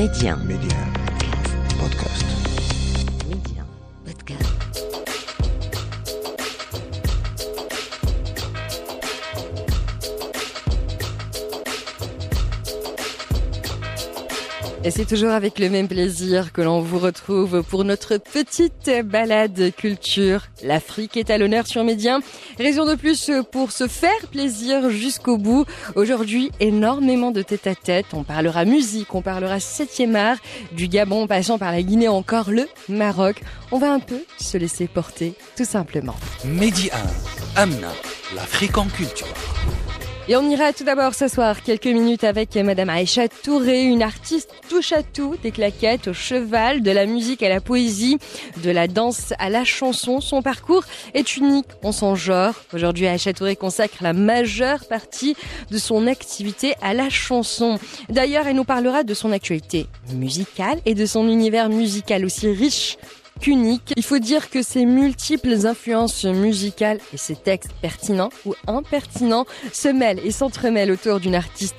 Média. 0.00 0.34
Média. 0.34 0.78
Podcast. 1.78 2.49
Et 14.82 14.90
c'est 14.90 15.04
toujours 15.04 15.32
avec 15.32 15.58
le 15.58 15.68
même 15.68 15.88
plaisir 15.88 16.54
que 16.54 16.62
l'on 16.62 16.80
vous 16.80 16.98
retrouve 16.98 17.62
pour 17.62 17.84
notre 17.84 18.16
petite 18.16 18.90
balade 19.04 19.74
culture. 19.76 20.46
L'Afrique 20.62 21.18
est 21.18 21.28
à 21.28 21.36
l'honneur 21.36 21.66
sur 21.66 21.84
Média. 21.84 22.18
Raison 22.58 22.86
de 22.86 22.94
plus 22.94 23.30
pour 23.52 23.72
se 23.72 23.86
faire 23.86 24.26
plaisir 24.32 24.88
jusqu'au 24.88 25.36
bout. 25.36 25.66
Aujourd'hui, 25.96 26.50
énormément 26.60 27.30
de 27.30 27.42
tête 27.42 27.66
à 27.66 27.74
tête. 27.74 28.06
On 28.14 28.22
parlera 28.22 28.64
musique, 28.64 29.14
on 29.14 29.20
parlera 29.20 29.60
septième 29.60 30.16
art, 30.16 30.38
du 30.72 30.88
Gabon 30.88 31.26
passant 31.26 31.58
par 31.58 31.72
la 31.72 31.82
Guinée, 31.82 32.08
encore 32.08 32.50
le 32.50 32.66
Maroc. 32.88 33.42
On 33.72 33.78
va 33.78 33.92
un 33.92 34.00
peu 34.00 34.22
se 34.38 34.56
laisser 34.56 34.86
porter, 34.86 35.34
tout 35.58 35.66
simplement. 35.66 36.16
Mehdi 36.46 36.88
1, 37.56 37.60
Amna, 37.60 37.92
l'Afrique 38.34 38.78
en 38.78 38.86
culture. 38.86 39.49
Et 40.28 40.36
on 40.36 40.48
ira 40.48 40.72
tout 40.72 40.84
d'abord 40.84 41.14
ce 41.14 41.26
soir 41.26 41.62
quelques 41.62 41.86
minutes 41.86 42.22
avec 42.22 42.54
Madame 42.54 42.88
Aïcha 42.88 43.26
Touré, 43.28 43.82
une 43.82 44.02
artiste 44.02 44.50
touche 44.68 44.92
à 44.92 45.02
tout, 45.02 45.34
des 45.42 45.50
claquettes 45.50 46.08
au 46.08 46.12
cheval, 46.12 46.82
de 46.82 46.90
la 46.90 47.06
musique 47.06 47.42
à 47.42 47.48
la 47.48 47.60
poésie, 47.60 48.18
de 48.62 48.70
la 48.70 48.86
danse 48.86 49.32
à 49.38 49.48
la 49.48 49.64
chanson. 49.64 50.20
Son 50.20 50.42
parcours 50.42 50.84
est 51.14 51.36
unique 51.36 51.66
en 51.82 51.90
son 51.90 52.14
genre. 52.14 52.54
Aujourd'hui, 52.72 53.08
Aïcha 53.08 53.32
Touré 53.32 53.56
consacre 53.56 53.96
la 54.02 54.12
majeure 54.12 54.86
partie 54.86 55.36
de 55.70 55.78
son 55.78 56.06
activité 56.06 56.74
à 56.80 56.94
la 56.94 57.10
chanson. 57.10 57.78
D'ailleurs, 58.08 58.46
elle 58.46 58.56
nous 58.56 58.64
parlera 58.64 59.02
de 59.02 59.14
son 59.14 59.32
actualité 59.32 59.86
musicale 60.12 60.78
et 60.86 60.94
de 60.94 61.06
son 61.06 61.28
univers 61.28 61.70
musical 61.70 62.24
aussi 62.24 62.48
riche 62.48 62.98
qu'unique. 63.40 63.92
Il 63.96 64.02
faut 64.02 64.18
dire 64.18 64.50
que 64.50 64.62
ses 64.62 64.86
multiples 64.86 65.66
influences 65.66 66.24
musicales 66.24 66.98
et 67.12 67.16
ses 67.16 67.36
textes 67.36 67.72
pertinents 67.80 68.30
ou 68.44 68.54
impertinents 68.66 69.46
se 69.72 69.88
mêlent 69.88 70.20
et 70.24 70.30
s'entremêlent 70.30 70.90
autour 70.90 71.20
d'une 71.20 71.34
artiste 71.34 71.74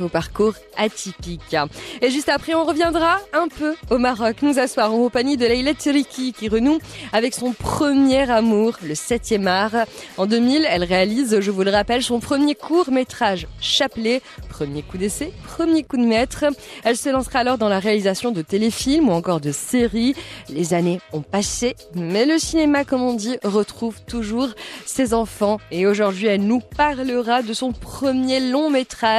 au 0.00 0.08
parcours 0.08 0.54
atypique. 0.76 1.56
Et 2.00 2.10
juste 2.10 2.30
après, 2.30 2.54
on 2.54 2.64
reviendra 2.64 3.18
un 3.34 3.48
peu 3.48 3.74
au 3.90 3.98
Maroc, 3.98 4.36
nous 4.42 4.58
asseoir 4.58 4.92
en 4.92 4.96
compagnie 4.96 5.36
de 5.36 5.44
Leila 5.44 5.74
Tiriki 5.74 6.32
qui 6.32 6.48
renoue 6.48 6.78
avec 7.12 7.34
son 7.34 7.52
premier 7.52 8.30
amour, 8.30 8.78
le 8.82 8.94
7e 8.94 9.46
art. 9.46 9.86
En 10.16 10.26
2000, 10.26 10.66
elle 10.70 10.84
réalise, 10.84 11.40
je 11.40 11.50
vous 11.50 11.62
le 11.62 11.70
rappelle, 11.70 12.02
son 12.02 12.20
premier 12.20 12.54
court 12.54 12.90
métrage, 12.90 13.46
Chapelet, 13.60 14.22
premier 14.48 14.82
coup 14.82 14.96
d'essai, 14.96 15.32
premier 15.44 15.82
coup 15.82 15.98
de 15.98 16.06
maître. 16.06 16.46
Elle 16.84 16.96
se 16.96 17.10
lancera 17.10 17.40
alors 17.40 17.58
dans 17.58 17.68
la 17.68 17.80
réalisation 17.80 18.30
de 18.30 18.40
téléfilms 18.40 19.10
ou 19.10 19.12
encore 19.12 19.40
de 19.40 19.52
séries. 19.52 20.14
Les 20.48 20.72
années 20.72 21.00
ont 21.12 21.22
passé, 21.22 21.76
mais 21.94 22.24
le 22.24 22.38
cinéma, 22.38 22.84
comme 22.84 23.02
on 23.02 23.14
dit, 23.14 23.36
retrouve 23.44 24.00
toujours 24.06 24.48
ses 24.86 25.12
enfants. 25.12 25.58
Et 25.70 25.86
aujourd'hui, 25.86 26.28
elle 26.28 26.46
nous 26.46 26.60
parlera 26.60 27.42
de 27.42 27.52
son 27.52 27.72
premier 27.72 28.40
long 28.40 28.70
métrage 28.70 29.17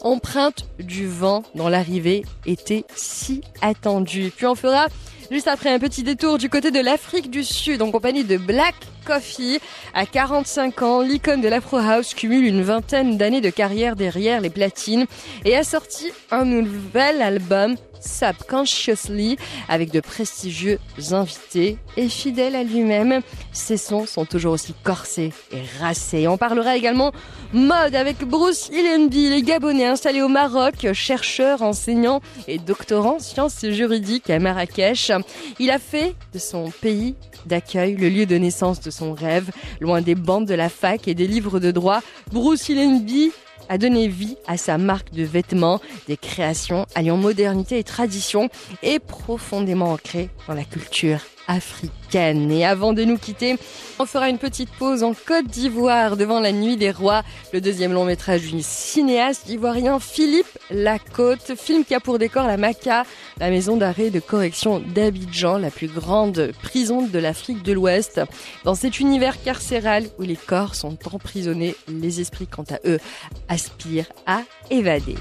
empreinte 0.00 0.66
du 0.78 1.06
vent 1.06 1.42
dont 1.54 1.68
l'arrivée 1.68 2.24
était 2.46 2.84
si 2.94 3.42
attendue. 3.60 4.32
Puis 4.36 4.46
on 4.46 4.54
fera 4.54 4.86
juste 5.32 5.48
après 5.48 5.70
un 5.70 5.78
petit 5.78 6.02
détour 6.02 6.36
du 6.36 6.50
côté 6.50 6.70
de 6.70 6.78
l'Afrique 6.78 7.30
du 7.30 7.42
Sud 7.42 7.80
en 7.80 7.90
compagnie 7.90 8.22
de 8.22 8.36
Black 8.36 8.74
Coffee. 9.06 9.60
À 9.94 10.04
45 10.04 10.82
ans, 10.82 11.00
l'icône 11.00 11.40
de 11.40 11.48
l'Afro 11.48 11.78
House 11.78 12.12
cumule 12.12 12.44
une 12.44 12.62
vingtaine 12.62 13.16
d'années 13.16 13.40
de 13.40 13.48
carrière 13.48 13.96
derrière 13.96 14.42
les 14.42 14.50
platines 14.50 15.06
et 15.46 15.56
a 15.56 15.64
sorti 15.64 16.12
un 16.30 16.44
nouvel 16.44 17.22
album 17.22 17.76
Subconsciously 18.04 19.36
avec 19.68 19.90
de 19.92 20.00
prestigieux 20.00 20.78
invités 21.12 21.78
et 21.96 22.08
fidèle 22.08 22.56
à 22.56 22.64
lui-même, 22.64 23.20
ses 23.52 23.76
sons 23.76 24.06
sont 24.06 24.24
toujours 24.24 24.54
aussi 24.54 24.74
corsés 24.82 25.32
et 25.52 25.62
racés. 25.80 26.26
On 26.26 26.36
parlera 26.36 26.76
également 26.76 27.12
mode 27.52 27.94
avec 27.94 28.24
Bruce 28.24 28.70
Ilenby, 28.72 29.30
les 29.30 29.42
Gabonais 29.42 29.86
installés 29.86 30.22
au 30.22 30.28
Maroc, 30.28 30.92
chercheur, 30.92 31.62
enseignant 31.62 32.20
et 32.48 32.58
doctorant 32.58 33.16
en 33.16 33.18
sciences 33.18 33.66
juridiques 33.66 34.30
à 34.30 34.38
Marrakech. 34.38 35.12
Il 35.58 35.70
a 35.70 35.78
fait 35.78 36.14
de 36.32 36.38
son 36.38 36.70
pays 36.70 37.14
d'accueil 37.46 37.96
le 37.96 38.08
lieu 38.08 38.26
de 38.26 38.36
naissance 38.36 38.80
de 38.80 38.90
son 38.90 39.12
rêve, 39.12 39.50
loin 39.80 40.00
des 40.00 40.14
bandes 40.14 40.46
de 40.46 40.54
la 40.54 40.68
fac 40.68 41.08
et 41.08 41.14
des 41.14 41.26
livres 41.26 41.60
de 41.60 41.70
droit. 41.70 42.00
Bruce 42.32 42.68
Ilenby 42.68 43.32
a 43.68 43.78
donné 43.78 44.08
vie 44.08 44.36
à 44.46 44.56
sa 44.56 44.78
marque 44.78 45.12
de 45.12 45.22
vêtements, 45.22 45.80
des 46.08 46.16
créations 46.16 46.86
alliant 46.94 47.16
modernité 47.16 47.78
et 47.78 47.84
tradition 47.84 48.48
et 48.82 48.98
profondément 48.98 49.92
ancrées 49.92 50.30
dans 50.48 50.54
la 50.54 50.64
culture 50.64 51.20
africaine. 51.48 52.50
Et 52.50 52.64
avant 52.64 52.92
de 52.92 53.04
nous 53.04 53.18
quitter, 53.18 53.56
on 53.98 54.06
fera 54.06 54.28
une 54.28 54.38
petite 54.38 54.70
pause 54.70 55.02
en 55.02 55.14
Côte 55.14 55.46
d'Ivoire 55.46 56.16
devant 56.16 56.40
la 56.40 56.52
Nuit 56.52 56.76
des 56.76 56.90
Rois, 56.90 57.22
le 57.52 57.60
deuxième 57.60 57.92
long 57.92 58.04
métrage 58.04 58.42
du 58.42 58.62
cinéaste 58.62 59.48
ivoirien 59.48 59.98
Philippe 60.00 60.58
Lacôte, 60.70 61.54
film 61.56 61.84
qui 61.84 61.94
a 61.94 62.00
pour 62.00 62.18
décor 62.18 62.46
la 62.46 62.56
MACA, 62.56 63.04
la 63.38 63.50
maison 63.50 63.76
d'arrêt 63.76 64.10
de 64.10 64.20
correction 64.20 64.80
d'Abidjan, 64.80 65.58
la 65.58 65.70
plus 65.70 65.88
grande 65.88 66.52
prison 66.62 67.02
de 67.02 67.18
l'Afrique 67.18 67.62
de 67.62 67.72
l'Ouest. 67.72 68.20
Dans 68.64 68.74
cet 68.74 69.00
univers 69.00 69.42
carcéral 69.42 70.04
où 70.18 70.22
les 70.22 70.36
corps 70.36 70.74
sont 70.74 70.98
emprisonnés, 71.12 71.74
les 71.88 72.20
esprits 72.20 72.46
quant 72.46 72.64
à 72.70 72.78
eux 72.86 72.98
aspirent 73.48 74.12
à 74.26 74.42
évader. 74.70 75.16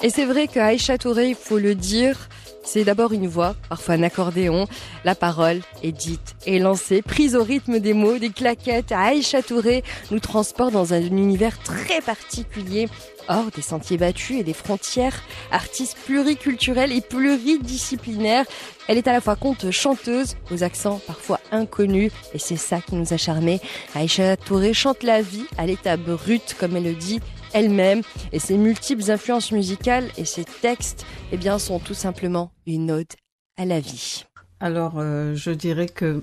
Et 0.00 0.10
c'est 0.10 0.24
vrai 0.24 0.46
que 0.46 0.60
Aïcha 0.60 0.96
Touré, 0.96 1.30
il 1.30 1.34
faut 1.34 1.58
le 1.58 1.74
dire, 1.74 2.28
c'est 2.62 2.84
d'abord 2.84 3.12
une 3.12 3.26
voix, 3.26 3.56
parfois 3.68 3.96
un 3.96 4.04
accordéon. 4.04 4.68
La 5.04 5.16
parole 5.16 5.60
est 5.82 5.90
dite 5.90 6.36
et 6.46 6.60
lancée, 6.60 7.02
prise 7.02 7.34
au 7.34 7.42
rythme 7.42 7.80
des 7.80 7.94
mots, 7.94 8.18
des 8.18 8.30
claquettes. 8.30 8.92
Aïcha 8.92 9.42
Touré 9.42 9.82
nous 10.12 10.20
transporte 10.20 10.72
dans 10.72 10.94
un 10.94 11.00
univers 11.00 11.58
très 11.58 12.00
particulier, 12.00 12.88
hors 13.28 13.50
des 13.50 13.60
sentiers 13.60 13.96
battus 13.96 14.38
et 14.38 14.44
des 14.44 14.52
frontières. 14.52 15.20
Artiste 15.50 15.96
pluriculturelle 16.06 16.92
et 16.92 17.00
pluridisciplinaire, 17.00 18.44
elle 18.86 18.98
est 18.98 19.08
à 19.08 19.12
la 19.12 19.20
fois 19.20 19.34
conte 19.34 19.72
chanteuse, 19.72 20.36
aux 20.52 20.62
accents 20.62 21.00
parfois 21.08 21.40
inconnus, 21.50 22.12
et 22.34 22.38
c'est 22.38 22.56
ça 22.56 22.80
qui 22.80 22.94
nous 22.94 23.12
a 23.12 23.16
charmés. 23.16 23.60
Aïcha 23.96 24.36
Touré 24.36 24.74
chante 24.74 25.02
la 25.02 25.22
vie 25.22 25.46
à 25.56 25.66
l'état 25.66 25.96
brut, 25.96 26.54
comme 26.60 26.76
elle 26.76 26.84
le 26.84 26.94
dit, 26.94 27.18
elle-même 27.52 28.02
et 28.32 28.38
ses 28.38 28.56
multiples 28.56 29.10
influences 29.10 29.52
musicales 29.52 30.08
et 30.16 30.24
ses 30.24 30.44
textes 30.44 31.04
eh 31.32 31.36
bien 31.36 31.58
sont 31.58 31.78
tout 31.78 31.94
simplement 31.94 32.52
une 32.66 32.90
ode 32.90 33.12
à 33.56 33.64
la 33.64 33.80
vie. 33.80 34.24
Alors 34.60 34.98
euh, 34.98 35.34
je 35.34 35.50
dirais 35.50 35.88
que 35.88 36.22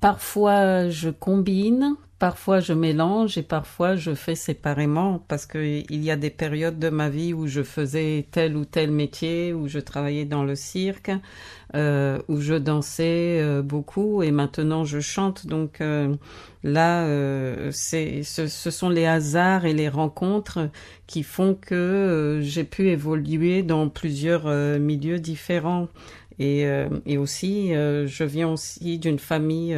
parfois 0.00 0.88
je 0.88 1.10
combine, 1.10 1.96
parfois 2.18 2.58
je 2.58 2.72
mélange 2.72 3.38
et 3.38 3.42
parfois 3.42 3.94
je 3.94 4.14
fais 4.14 4.34
séparément 4.34 5.24
parce 5.28 5.46
que 5.46 5.58
il 5.58 6.02
y 6.02 6.10
a 6.10 6.16
des 6.16 6.30
périodes 6.30 6.78
de 6.78 6.88
ma 6.88 7.08
vie 7.08 7.32
où 7.32 7.46
je 7.46 7.62
faisais 7.62 8.26
tel 8.30 8.56
ou 8.56 8.64
tel 8.64 8.90
métier, 8.90 9.52
où 9.52 9.68
je 9.68 9.78
travaillais 9.78 10.24
dans 10.24 10.42
le 10.42 10.56
cirque, 10.56 11.12
euh, 11.74 12.18
où 12.28 12.40
je 12.40 12.54
dansais 12.54 13.38
euh, 13.40 13.62
beaucoup 13.62 14.22
et 14.22 14.32
maintenant 14.32 14.84
je 14.84 14.98
chante. 14.98 15.46
Donc 15.46 15.80
euh, 15.80 16.14
là 16.64 17.06
c'est 17.70 18.22
ce, 18.24 18.48
sont 18.48 18.88
les 18.88 19.06
hasards 19.06 19.64
et 19.64 19.72
les 19.72 19.88
rencontres 19.88 20.70
qui 21.06 21.22
font 21.22 21.54
que 21.54 22.40
j'ai 22.42 22.64
pu 22.64 22.88
évoluer 22.88 23.62
dans 23.62 23.88
plusieurs 23.88 24.48
milieux 24.78 25.20
différents. 25.20 25.88
Et 26.40 27.18
aussi 27.18 27.70
je 27.72 28.24
viens 28.24 28.48
aussi 28.48 28.98
d'une 28.98 29.18
famille 29.18 29.76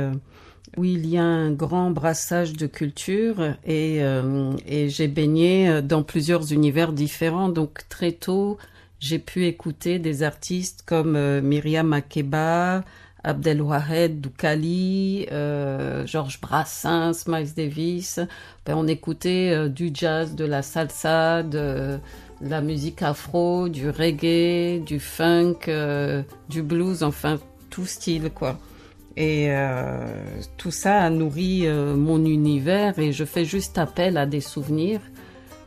où 0.76 0.84
il 0.84 1.06
y 1.06 1.19
a 1.19 1.25
un 1.25 1.50
grand 1.50 1.91
brassage 1.91 2.53
de 2.53 2.66
culture 2.66 3.54
et, 3.64 4.03
euh, 4.03 4.53
et 4.66 4.88
j'ai 4.88 5.08
baigné 5.08 5.82
dans 5.82 6.03
plusieurs 6.03 6.53
univers 6.53 6.92
différents. 6.92 7.48
Donc 7.48 7.89
très 7.89 8.12
tôt, 8.12 8.59
j'ai 9.00 9.18
pu 9.18 9.47
écouter 9.47 9.98
des 9.98 10.22
artistes 10.22 10.83
comme 10.86 11.16
euh, 11.16 11.41
Myriam 11.41 11.89
Makeba, 11.89 12.84
Abdelwahed 13.24 14.21
Doukali, 14.21 15.27
euh, 15.30 16.06
Georges 16.06 16.41
Brassens, 16.41 17.27
Miles 17.27 17.54
Davis. 17.54 18.21
Ben, 18.65 18.74
on 18.77 18.86
écoutait 18.86 19.53
euh, 19.53 19.68
du 19.68 19.91
jazz, 19.92 20.34
de 20.34 20.45
la 20.45 20.62
salsa, 20.62 21.42
de, 21.42 21.98
la 22.41 22.60
musique 22.60 23.03
afro, 23.03 23.68
du 23.68 23.91
reggae, 23.91 24.83
du 24.84 25.00
funk, 25.00 25.68
euh, 25.68 26.22
du 26.48 26.62
blues, 26.62 27.03
enfin 27.03 27.39
tout 27.68 27.86
style 27.86 28.30
quoi. 28.34 28.59
Et 29.21 29.49
euh, 29.51 29.99
tout 30.57 30.71
ça 30.71 31.03
a 31.03 31.11
nourri 31.11 31.67
euh, 31.67 31.95
mon 31.95 32.25
univers 32.25 32.99
et 32.99 33.13
je 33.13 33.27
fais 33.27 33.45
juste 33.45 33.77
appel 33.77 34.17
à 34.17 34.25
des 34.25 34.41
souvenirs, 34.41 35.03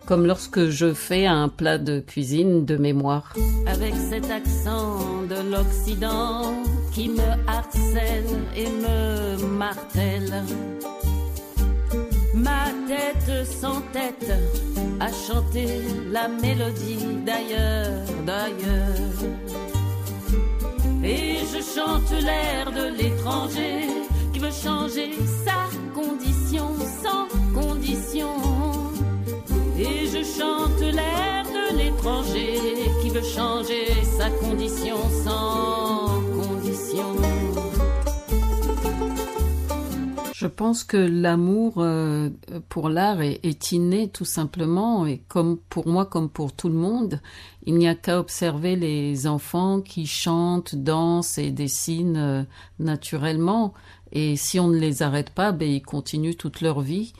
comme 0.08 0.26
lorsque 0.26 0.70
je 0.70 0.92
fais 0.92 1.28
un 1.28 1.50
plat 1.50 1.78
de 1.78 2.00
cuisine 2.00 2.66
de 2.66 2.78
mémoire. 2.78 3.32
Avec 3.68 3.94
cet 4.10 4.32
accent 4.32 4.98
de 5.30 5.52
l'Occident 5.52 6.52
qui 6.94 7.10
me 7.10 7.48
harcèle 7.48 8.40
et 8.58 8.70
me 8.70 9.46
martèle. 9.46 10.34
Ma 12.34 12.66
tête 12.88 13.46
sans 13.46 13.82
tête 13.94 14.34
à 15.00 15.10
chanter 15.10 15.68
la 16.12 16.28
mélodie 16.28 17.06
d'ailleurs, 17.24 18.02
d'ailleurs. 18.26 19.43
Et 21.06 21.40
je 21.52 21.62
chante 21.62 22.12
l'air 22.12 22.72
de 22.72 22.96
l'étranger 22.98 23.88
qui 24.32 24.40
veut 24.40 24.52
changer 24.52 25.12
sa 25.46 25.68
condition 25.94 26.70
sans 27.04 27.28
condition. 27.54 28.30
Et 29.78 30.08
je 30.08 30.24
chante 30.24 30.80
l'air 30.80 31.44
de 31.44 31.78
l'étranger 31.78 32.58
qui 33.02 33.10
veut 33.10 33.22
changer 33.22 33.88
sa 34.18 34.30
condition 34.30 34.98
sans 35.26 36.22
condition. 36.40 37.32
Je 40.44 40.50
pense 40.50 40.84
que 40.84 40.98
l'amour 40.98 41.75
euh, 41.78 42.30
pour 42.68 42.90
l'art 42.90 43.22
est, 43.22 43.72
inné 43.72 44.10
tout 44.10 44.25
simplement 44.25 45.06
et 45.06 45.19
comme 45.30 45.57
pour 45.69 45.88
moi 45.88 46.06
comme 46.06 46.28
pour 46.28 46.51
tout 46.51 46.68
le 46.68 46.75
monde, 46.75 47.22
il 47.66 47.75
n'y 47.75 47.88
a 47.88 47.95
qu'à 47.95 48.19
observer 48.19 48.75
les 48.75 49.25
enfants 49.25 49.80
qui 49.80 50.06
chantent, 50.06 50.75
dansent 50.75 51.38
et 51.38 51.50
dessinent 51.51 52.18
euh, 52.18 52.44
naturellement 52.78 53.74
et 54.12 54.36
si 54.36 54.60
on 54.60 54.68
ne 54.68 54.78
les 54.78 55.01
arrête 55.01 55.30
pas, 55.30 55.54
ben, 55.54 55.72
ils 55.72 55.81
continuent 55.81 56.36
toute 56.36 56.60
leur 56.60 56.81
vie. 56.81 57.13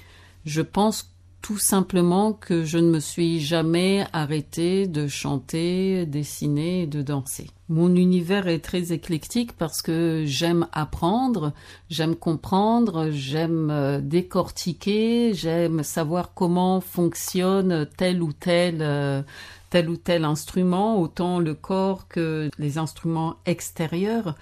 Je 0.44 0.62
pense 0.62 1.13
tout 1.44 1.58
simplement 1.58 2.32
que 2.32 2.64
je 2.64 2.78
ne 2.78 2.90
me 2.90 3.02
suis 3.02 3.42
jamais 3.42 4.06
arrêtée 4.14 4.88
de 4.88 5.10
chanter, 5.10 6.06
dessiner 6.06 6.88
de 6.88 7.02
danser. 7.02 7.50
Mon 7.68 7.98
univers 7.98 8.48
est 8.48 8.64
très 8.64 8.94
éclectique 8.94 9.52
parce 9.52 9.82
que 9.82 10.24
j'aime 10.26 10.68
apprendre, 10.72 11.52
j'aime 11.90 12.16
comprendre, 12.16 13.10
j'aime 13.12 13.70
euh, 13.72 14.00
décortiquer, 14.00 15.34
j'aime 15.34 15.84
savoir 15.84 16.34
comment 16.34 16.80
fonctionne 16.80 17.88
tel 17.98 18.24
ou 18.24 18.32
tel 18.32 18.78
euh, 18.80 19.22
tel 19.70 19.90
ou 19.90 19.98
tel 19.98 20.24
instrument, 20.24 21.02
autant 21.02 21.40
le 21.40 21.56
corps 21.56 22.08
que 22.08 22.50
les 22.58 22.78
instruments 22.78 23.36
extérieurs. 23.46 24.36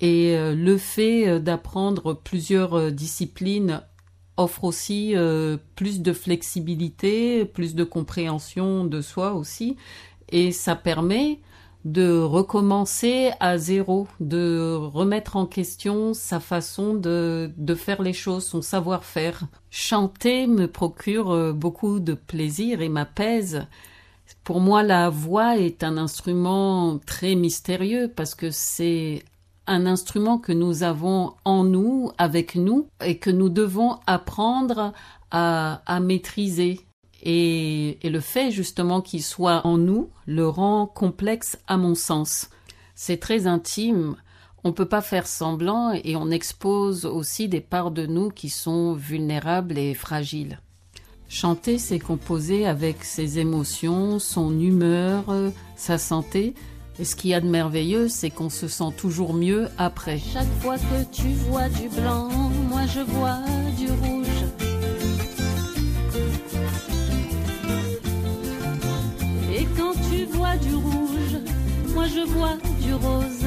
Et 0.00 0.36
euh, 0.36 0.54
le 0.54 0.78
fait 0.78 1.40
d'apprendre 1.40 2.14
plusieurs 2.14 2.92
disciplines 2.92 3.82
offre 4.36 4.64
aussi 4.64 5.14
euh, 5.14 5.56
plus 5.76 6.00
de 6.00 6.12
flexibilité, 6.12 7.44
plus 7.44 7.74
de 7.74 7.84
compréhension 7.84 8.84
de 8.84 9.00
soi 9.00 9.34
aussi, 9.34 9.76
et 10.30 10.52
ça 10.52 10.74
permet 10.74 11.40
de 11.84 12.18
recommencer 12.18 13.32
à 13.40 13.58
zéro, 13.58 14.08
de 14.18 14.74
remettre 14.74 15.36
en 15.36 15.44
question 15.44 16.14
sa 16.14 16.40
façon 16.40 16.94
de, 16.94 17.50
de 17.58 17.74
faire 17.74 18.00
les 18.00 18.14
choses, 18.14 18.44
son 18.44 18.62
savoir-faire. 18.62 19.42
Chanter 19.70 20.46
me 20.46 20.66
procure 20.66 21.30
euh, 21.30 21.52
beaucoup 21.52 22.00
de 22.00 22.14
plaisir 22.14 22.80
et 22.80 22.88
m'apaise. 22.88 23.66
Pour 24.44 24.60
moi, 24.60 24.82
la 24.82 25.10
voix 25.10 25.58
est 25.58 25.84
un 25.84 25.98
instrument 25.98 26.98
très 27.04 27.34
mystérieux 27.34 28.10
parce 28.14 28.34
que 28.34 28.50
c'est 28.50 29.22
un 29.66 29.86
instrument 29.86 30.38
que 30.38 30.52
nous 30.52 30.82
avons 30.82 31.34
en 31.44 31.64
nous, 31.64 32.10
avec 32.18 32.54
nous, 32.54 32.88
et 33.04 33.18
que 33.18 33.30
nous 33.30 33.48
devons 33.48 33.98
apprendre 34.06 34.92
à, 35.30 36.00
maîtriser. 36.00 36.80
Et, 37.22 38.06
et, 38.06 38.10
le 38.10 38.20
fait 38.20 38.50
justement 38.50 39.00
qu'il 39.00 39.22
soit 39.22 39.66
en 39.66 39.78
nous 39.78 40.10
le 40.26 40.46
rend 40.46 40.86
complexe 40.86 41.58
à 41.66 41.76
mon 41.76 41.94
sens. 41.94 42.50
C'est 42.94 43.16
très 43.16 43.46
intime, 43.46 44.16
on 44.64 44.68
ne 44.68 44.74
peut 44.74 44.86
pas 44.86 45.02
faire 45.02 45.26
semblant 45.26 45.92
et 45.92 46.16
on 46.16 46.30
expose 46.30 47.04
aussi 47.04 47.48
des 47.48 47.60
parts 47.60 47.90
de 47.90 48.06
nous 48.06 48.30
qui 48.30 48.48
sont 48.48 48.94
vulnérables 48.94 49.78
et 49.78 49.92
fragiles. 49.92 50.58
Chanter, 51.28 51.78
c'est 51.78 51.98
composer 51.98 52.66
avec 52.66 53.04
ses 53.04 53.38
émotions, 53.38 54.18
son 54.18 54.58
humeur, 54.58 55.24
sa 55.76 55.98
santé, 55.98 56.54
et 56.98 57.04
ce 57.04 57.16
qu'il 57.16 57.30
y 57.30 57.34
a 57.34 57.40
de 57.40 57.48
merveilleux, 57.48 58.08
c'est 58.08 58.30
qu'on 58.30 58.50
se 58.50 58.68
sent 58.68 58.92
toujours 58.96 59.34
mieux 59.34 59.68
après. 59.78 60.18
Chaque 60.18 60.52
fois 60.60 60.76
que 60.76 61.04
tu 61.10 61.28
vois 61.48 61.68
du 61.68 61.88
blanc, 61.88 62.28
moi 62.68 62.82
je 62.86 63.00
vois 63.00 63.40
du 63.76 63.88
rouge. 63.88 64.26
Et 69.56 69.66
quand 69.76 69.92
tu 70.10 70.24
vois 70.26 70.56
du 70.56 70.74
rouge, 70.74 71.38
moi 71.94 72.06
je 72.06 72.20
vois 72.20 72.56
du 72.80 72.94
rose. 72.94 73.44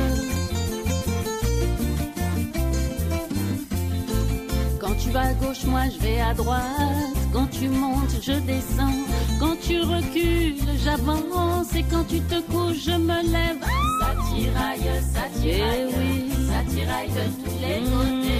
Quand 4.79 4.95
tu 4.99 5.09
vas 5.11 5.21
à 5.21 5.33
gauche, 5.33 5.63
moi 5.65 5.83
je 5.93 5.99
vais 5.99 6.19
à 6.19 6.33
droite. 6.33 7.26
Quand 7.37 7.45
tu 7.51 7.69
montes, 7.69 8.15
je 8.19 8.31
descends. 8.31 8.97
Quand 9.39 9.55
tu 9.61 9.79
recules, 9.79 10.55
j'avance. 10.83 11.71
Et 11.75 11.83
quand 11.83 12.03
tu 12.05 12.19
te 12.21 12.41
couches, 12.51 12.85
je 12.87 12.97
me 12.97 13.31
lève. 13.31 13.61
Ça 13.99 14.15
tiraille, 14.33 15.03
ça 15.13 15.39
tiraille, 15.39 15.87
eh 15.87 15.99
oui. 15.99 16.31
ça 16.47 16.73
tiraille 16.73 17.09
de 17.09 17.43
tous 17.43 17.57
les 17.61 17.79
côtés. 17.91 18.37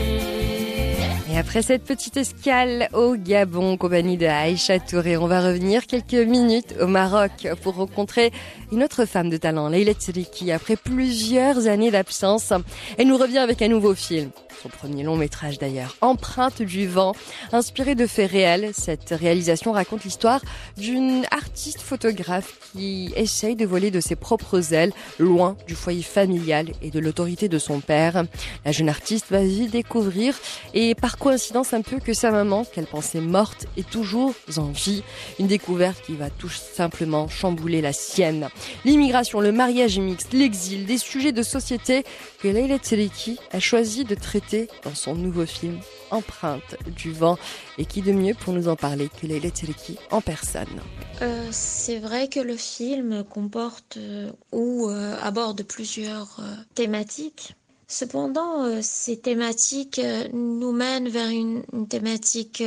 Et 1.32 1.38
après 1.38 1.62
cette 1.62 1.84
petite 1.84 2.18
escale 2.18 2.90
au 2.94 3.16
Gabon, 3.16 3.78
compagnie 3.78 4.18
de 4.18 4.26
Aïcha 4.26 4.80
Touré, 4.80 5.16
on 5.18 5.28
va 5.28 5.42
revenir 5.42 5.86
quelques 5.86 6.14
minutes 6.14 6.74
au 6.82 6.88
Maroc 6.88 7.48
pour 7.62 7.76
rencontrer 7.76 8.32
une 8.72 8.84
autre 8.84 9.06
femme 9.06 9.30
de 9.30 9.38
talent, 9.38 9.70
Leila 9.70 9.94
Triki. 9.94 10.52
Après 10.52 10.76
plusieurs 10.76 11.68
années 11.68 11.92
d'absence, 11.92 12.54
elle 12.98 13.08
nous 13.08 13.18
revient 13.18 13.40
avec 13.40 13.62
un 13.62 13.68
nouveau 13.68 13.96
film 13.96 14.32
son 14.62 14.70
premier 14.70 15.04
long 15.04 15.16
métrage 15.16 15.60
d'ailleurs, 15.60 15.96
Empreinte 16.02 16.62
du 16.62 16.88
vent, 16.88 17.14
inspiré 17.52 17.96
de 17.96 18.08
faits 18.08 18.32
réels. 18.32 18.72
Cette 18.74 19.10
réalisation 19.10 19.72
raconte 19.72 20.04
l'histoire 20.04 20.42
d'une 20.78 21.26
artiste 21.32 21.82
photographe 21.82 22.54
qui 22.72 23.14
essaye 23.16 23.56
de 23.56 23.66
voler 23.66 23.92
de 23.92 24.00
ses 24.00 24.16
propres 24.16 24.74
ailes, 24.74 24.94
loin 25.20 25.56
du 25.68 25.76
foyer 25.76 26.02
familial 26.02 26.68
et 26.82 26.90
de 26.90 27.00
l'autorité 27.00 27.50
de 27.50 27.60
son 27.60 27.80
père. 27.80 28.26
La 28.66 28.72
jeune 28.72 28.90
artiste 28.90 29.28
va 29.30 29.42
y 29.42 29.68
découvrir, 29.68 30.36
et 30.74 30.96
par 30.96 31.18
coïncidence 31.18 31.74
un 31.74 31.82
peu, 31.82 32.00
que 32.00 32.14
sa 32.14 32.32
maman, 32.32 32.66
qu'elle 32.66 32.88
pensait 32.88 33.22
morte, 33.22 33.68
est 33.78 33.90
toujours 33.90 34.34
en 34.58 34.72
vie. 34.72 35.04
Une 35.40 35.48
découverte 35.48 36.02
qui 36.06 36.16
va 36.16 36.30
tout 36.30 36.50
simplement 36.50 37.28
chambouler 37.28 37.82
la 37.82 37.94
sienne. 37.94 38.50
L'immigration, 38.86 39.40
le 39.40 39.52
mariage 39.52 40.00
mixte, 40.00 40.34
l'exil, 40.34 40.86
des 40.86 40.98
sujets 40.98 41.32
de 41.32 41.44
société 41.44 42.04
que 42.42 42.48
Leila 42.48 42.78
Tseleki 42.78 43.40
a 43.52 43.60
choisi 43.60 44.04
de 44.04 44.16
traiter 44.16 44.68
dans 44.84 44.96
son 44.96 45.16
nouveau 45.16 45.46
film 45.46 45.80
Empreinte 46.10 46.76
du 46.96 47.12
vent. 47.12 47.38
Et 47.78 47.86
qui 47.86 48.02
de 48.02 48.12
mieux 48.12 48.34
pour 48.34 48.54
nous 48.54 48.68
en 48.68 48.76
parler 48.76 49.10
que 49.10 49.28
Leila 49.28 49.50
Tseleki 49.50 49.98
en 50.12 50.22
personne? 50.22 50.82
Euh, 51.22 51.48
C'est 51.52 52.00
vrai 52.00 52.30
que 52.30 52.40
le 52.40 52.56
film 52.56 53.24
comporte 53.24 53.98
euh, 53.98 54.32
ou 54.52 54.90
euh, 54.90 55.16
aborde 55.22 55.64
plusieurs 55.64 56.40
thématiques. 56.76 57.56
Cependant, 57.88 58.82
ces 58.82 59.18
thématiques 59.18 60.02
nous 60.34 60.74
mènent 60.74 61.08
vers 61.08 61.30
une 61.30 61.64
thématique 61.88 62.62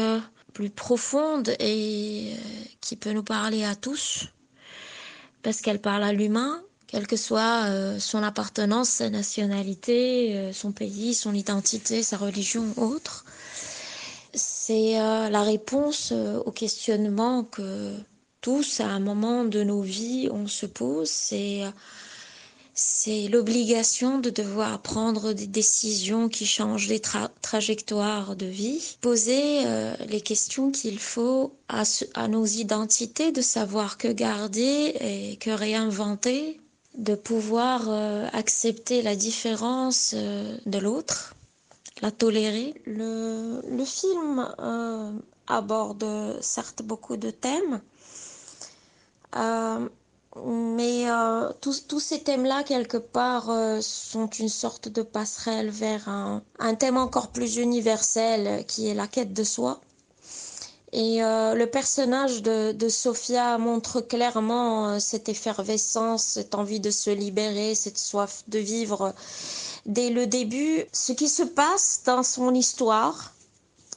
plus 0.54 0.70
profonde 0.70 1.54
et 1.60 2.32
qui 2.80 2.96
peut 2.96 3.12
nous 3.12 3.22
parler 3.22 3.64
à 3.64 3.74
tous 3.74 4.28
parce 5.42 5.60
qu'elle 5.60 5.80
parle 5.80 6.02
à 6.02 6.12
l'humain, 6.12 6.62
quelle 6.86 7.06
que 7.06 7.16
soit 7.16 7.66
euh, 7.66 7.98
son 8.00 8.22
appartenance, 8.22 8.88
sa 8.88 9.10
nationalité, 9.10 10.36
euh, 10.36 10.52
son 10.52 10.72
pays, 10.72 11.14
son 11.14 11.34
identité, 11.34 12.02
sa 12.02 12.16
religion 12.16 12.66
ou 12.76 12.82
autre. 12.84 13.24
C'est 14.34 15.00
euh, 15.00 15.28
la 15.28 15.42
réponse 15.42 16.12
au 16.12 16.50
questionnement 16.50 17.44
que 17.44 17.94
tous, 18.40 18.80
à 18.80 18.86
un 18.86 19.00
moment 19.00 19.44
de 19.44 19.62
nos 19.62 19.82
vies, 19.82 20.28
on 20.32 20.46
se 20.46 20.66
pose. 20.66 21.08
C'est 21.08 21.62
c'est 22.82 23.28
l'obligation 23.28 24.20
de 24.20 24.30
devoir 24.30 24.80
prendre 24.80 25.34
des 25.34 25.46
décisions 25.46 26.30
qui 26.30 26.46
changent 26.46 26.88
les 26.88 26.98
tra 26.98 27.28
trajectoires 27.42 28.36
de 28.36 28.46
vie, 28.46 28.96
poser 29.02 29.66
euh, 29.66 29.94
les 30.08 30.22
questions 30.22 30.70
qu'il 30.70 30.98
faut 30.98 31.52
à, 31.68 31.84
nos 32.28 32.46
identités, 32.46 33.32
de 33.32 33.42
savoir 33.42 33.98
que 33.98 34.08
garder 34.08 34.94
et 34.98 35.36
que 35.36 35.50
réinventer, 35.50 36.58
de 36.96 37.14
pouvoir 37.14 37.82
euh, 37.88 38.26
accepter 38.32 39.02
la 39.02 39.14
différence 39.14 40.14
euh, 40.16 40.56
de 40.64 40.78
l'autre, 40.78 41.34
la 42.00 42.10
tolérer. 42.10 42.80
Le, 42.86 43.60
le 43.68 43.84
film 43.84 44.48
aborde 45.46 46.38
certes 46.40 46.80
beaucoup 46.82 47.18
de 47.18 47.30
thèmes, 47.30 47.82
mais 50.36 51.06
tous, 51.60 51.86
tous, 51.88 52.00
ces 52.00 52.22
thèmes-là, 52.22 52.62
quelque 52.62 52.96
part, 52.96 53.50
sont 53.82 54.28
une 54.28 54.48
sorte 54.48 54.88
de 54.88 55.02
passerelle 55.02 55.70
vers 55.70 56.08
un, 56.08 56.42
thème 56.78 56.96
encore 56.96 57.28
plus 57.28 57.56
universel 57.56 58.64
qui 58.66 58.88
est 58.88 58.94
la 58.94 59.08
quête 59.08 59.32
de 59.32 59.44
soi. 59.44 59.80
Et 60.92 61.22
euh, 61.22 61.54
le 61.54 61.66
personnage 61.68 62.42
de, 62.42 62.72
de, 62.72 62.88
Sophia 62.88 63.58
montre 63.58 64.00
clairement 64.00 64.88
euh, 64.88 64.98
cette 64.98 65.28
effervescence, 65.28 66.24
cette 66.24 66.56
envie 66.56 66.80
de 66.80 66.90
se 66.90 67.10
libérer, 67.10 67.76
cette 67.76 67.98
soif 67.98 68.42
de 68.48 68.58
vivre 68.58 69.14
dès 69.86 70.10
le 70.10 70.26
début. 70.26 70.84
Ce 70.92 71.12
qui 71.12 71.28
se 71.28 71.44
passe 71.44 72.02
dans 72.06 72.24
son 72.24 72.54
histoire 72.54 73.34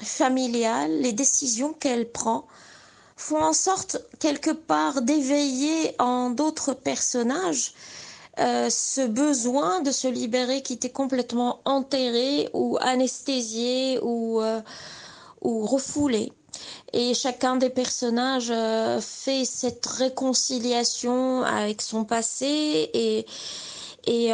familiale, 0.03 0.99
les 1.01 1.13
décisions 1.13 1.73
qu'elle 1.73 2.11
prend, 2.11 2.45
font 3.15 3.41
en 3.41 3.53
sorte 3.53 3.97
quelque 4.19 4.51
part 4.51 5.01
d'éveiller 5.01 5.95
en 5.99 6.29
d'autres 6.29 6.73
personnages 6.73 7.73
euh, 8.39 8.67
ce 8.71 9.01
besoin 9.05 9.81
de 9.81 9.91
se 9.91 10.07
libérer 10.07 10.63
qui 10.63 10.73
était 10.73 10.89
complètement 10.89 11.59
enterré 11.65 12.49
ou 12.53 12.77
anesthésié 12.81 13.99
ou, 14.01 14.41
euh, 14.41 14.59
ou 15.41 15.65
refoulé. 15.67 16.33
Et 16.93 17.13
chacun 17.13 17.57
des 17.57 17.69
personnages 17.69 18.51
euh, 18.51 18.99
fait 19.01 19.45
cette 19.45 19.85
réconciliation 19.85 21.43
avec 21.43 21.83
son 21.83 22.05
passé 22.05 22.89
et, 22.93 23.25
et 24.07 24.31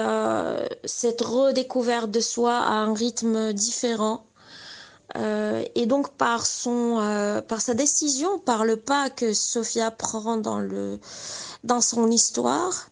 cette 0.86 1.22
redécouverte 1.22 2.10
de 2.10 2.22
soi 2.22 2.56
à 2.56 2.72
un 2.72 2.94
rythme 2.94 3.54
différent. 3.54 4.24
Euh, 5.18 5.64
et 5.76 5.86
donc 5.88 6.12
par 6.12 6.46
son, 6.46 7.00
euh, 7.00 7.42
par 7.42 7.62
sa 7.62 7.74
décision, 7.74 8.38
par 8.40 8.64
le 8.64 8.78
pas 8.78 9.10
que 9.10 9.34
Sophia 9.34 9.90
prend 9.90 10.38
dans 10.38 10.60
le, 10.60 11.00
dans 11.64 11.82
son 11.82 12.12
histoire, 12.12 12.90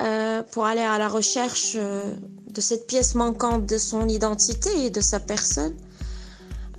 euh, 0.00 0.44
pour 0.52 0.64
aller 0.64 0.82
à 0.82 0.96
la 0.98 1.08
recherche 1.08 1.72
euh, 1.74 2.14
de 2.46 2.60
cette 2.60 2.86
pièce 2.86 3.16
manquante 3.16 3.66
de 3.66 3.78
son 3.78 4.06
identité 4.08 4.70
et 4.84 4.90
de 4.90 5.00
sa 5.00 5.18
personne, 5.18 5.74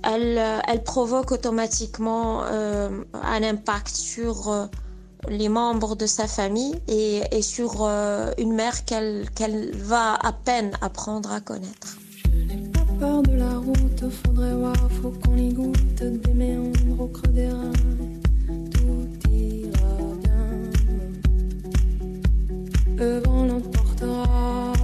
elle, 0.02 0.38
euh, 0.38 0.58
elle 0.66 0.82
provoque 0.82 1.30
automatiquement 1.30 2.44
euh, 2.44 3.04
un 3.12 3.42
impact 3.42 3.94
sur 3.94 4.68
les 5.28 5.50
membres 5.50 5.96
de 5.96 6.06
sa 6.06 6.26
famille 6.26 6.80
et, 6.88 7.20
et 7.30 7.42
sur 7.42 7.86
une 8.38 8.54
mère 8.54 8.86
qu'elle 8.86 9.28
qu'elle 9.34 9.76
va 9.76 10.14
à 10.14 10.32
peine 10.32 10.72
apprendre 10.80 11.30
à 11.30 11.40
connaître. 11.40 11.98
De 13.00 13.36
la 13.38 13.56
route, 13.56 14.04
faudrait 14.10 14.54
voir, 14.54 14.76
faut 15.00 15.10
qu'on 15.10 15.34
y 15.34 15.54
goûte 15.54 16.02
des 16.02 16.34
méandres 16.34 17.00
au 17.00 17.06
creux 17.06 17.32
des 17.32 17.48
reins. 17.48 17.72
Tout 18.72 19.08
ira 19.32 19.96
bien. 20.22 20.50
Le 22.98 23.20
vent 23.20 23.46
l'emportera. 23.46 24.74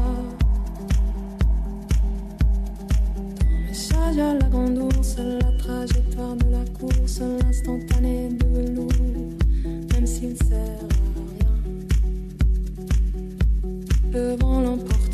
Ton 3.39 3.69
message 3.69 4.19
à 4.19 4.33
la 4.33 4.49
grande 4.49 4.79
ours, 4.79 5.17
la 5.19 5.53
trajectoire 5.59 6.37
de 6.37 6.51
la 6.53 6.65
course, 6.79 7.21
l'instantané 7.21 8.31
de 8.31 8.47
velours, 8.47 8.89
même 9.93 10.07
s'il 10.07 10.39
sert 10.39 10.57
à 10.57 11.21
rien. 11.35 11.55
Le 14.11 14.37
vent 14.37 14.63
l'emportera 14.63 15.06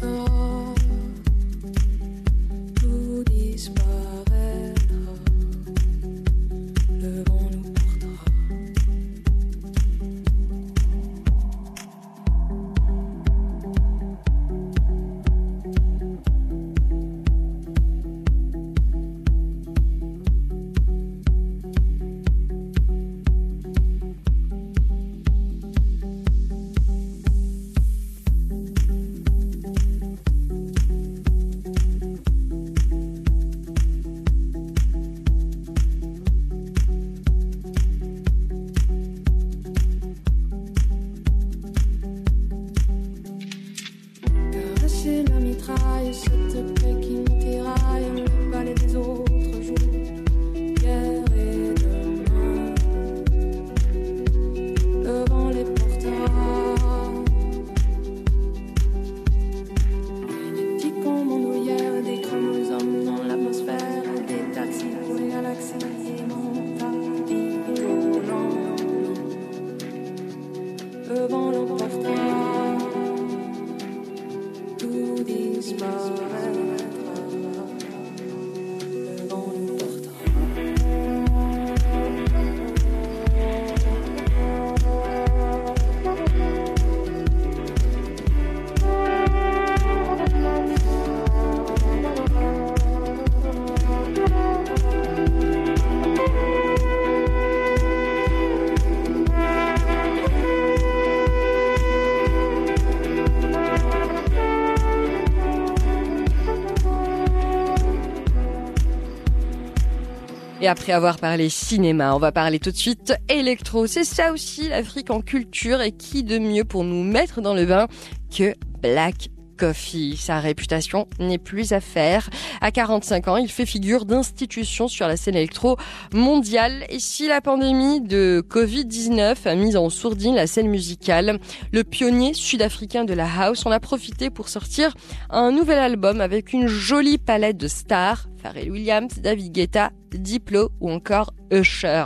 Et 110.63 110.69
après 110.69 110.93
avoir 110.93 111.17
parlé 111.17 111.49
cinéma, 111.49 112.15
on 112.15 112.21
va 112.21 112.31
parler 112.31 112.61
tout 112.61 112.71
de 112.71 112.77
suite 112.77 113.15
électro. 113.29 113.89
C'est 113.89 114.05
ça 114.05 114.33
aussi 114.33 114.69
l'Afrique 114.69 115.11
en 115.11 115.21
culture 115.21 115.81
et 115.81 115.91
qui 115.91 116.23
de 116.23 116.39
mieux 116.39 116.63
pour 116.63 116.85
nous 116.85 117.03
mettre 117.03 117.41
dans 117.41 117.53
le 117.53 117.67
bain 117.67 117.89
que 118.31 118.55
Black 118.81 119.31
Coffee? 119.59 120.17
Sa 120.17 120.39
réputation 120.39 121.09
n'est 121.19 121.39
plus 121.39 121.73
à 121.73 121.81
faire. 121.81 122.31
À 122.61 122.71
45 122.71 123.27
ans, 123.27 123.37
il 123.39 123.51
fait 123.51 123.67
figure 123.67 124.05
d'institution 124.05 124.87
sur 124.87 125.09
la 125.09 125.17
scène 125.17 125.35
électro 125.35 125.79
mondiale. 126.15 126.85
Et 126.91 127.01
si 127.01 127.27
la 127.27 127.41
pandémie 127.41 128.01
de 128.01 128.41
Covid-19 128.49 129.49
a 129.49 129.55
mis 129.57 129.77
en 129.77 129.91
sourdine 129.91 130.37
la 130.37 130.47
scène 130.47 130.69
musicale, 130.69 131.41
le 131.73 131.83
pionnier 131.83 132.35
sud-africain 132.35 133.05
de 133.05 133.15
la 133.15 133.27
house 133.27 133.67
en 133.67 133.73
a 133.73 133.81
profité 133.81 134.31
pour 134.31 134.49
sortir 134.49 134.95
un 135.29 135.51
nouvel 135.51 135.81
album 135.81 136.21
avec 136.21 136.53
une 136.53 136.69
jolie 136.69 137.19
palette 137.19 137.57
de 137.57 137.67
stars. 137.67 138.29
Pharrell 138.43 138.71
Williams, 138.71 139.21
David 139.21 139.53
Guetta, 139.53 139.93
Diplo 140.11 140.71
ou 140.81 140.91
encore 140.91 141.33
Usher. 141.53 142.05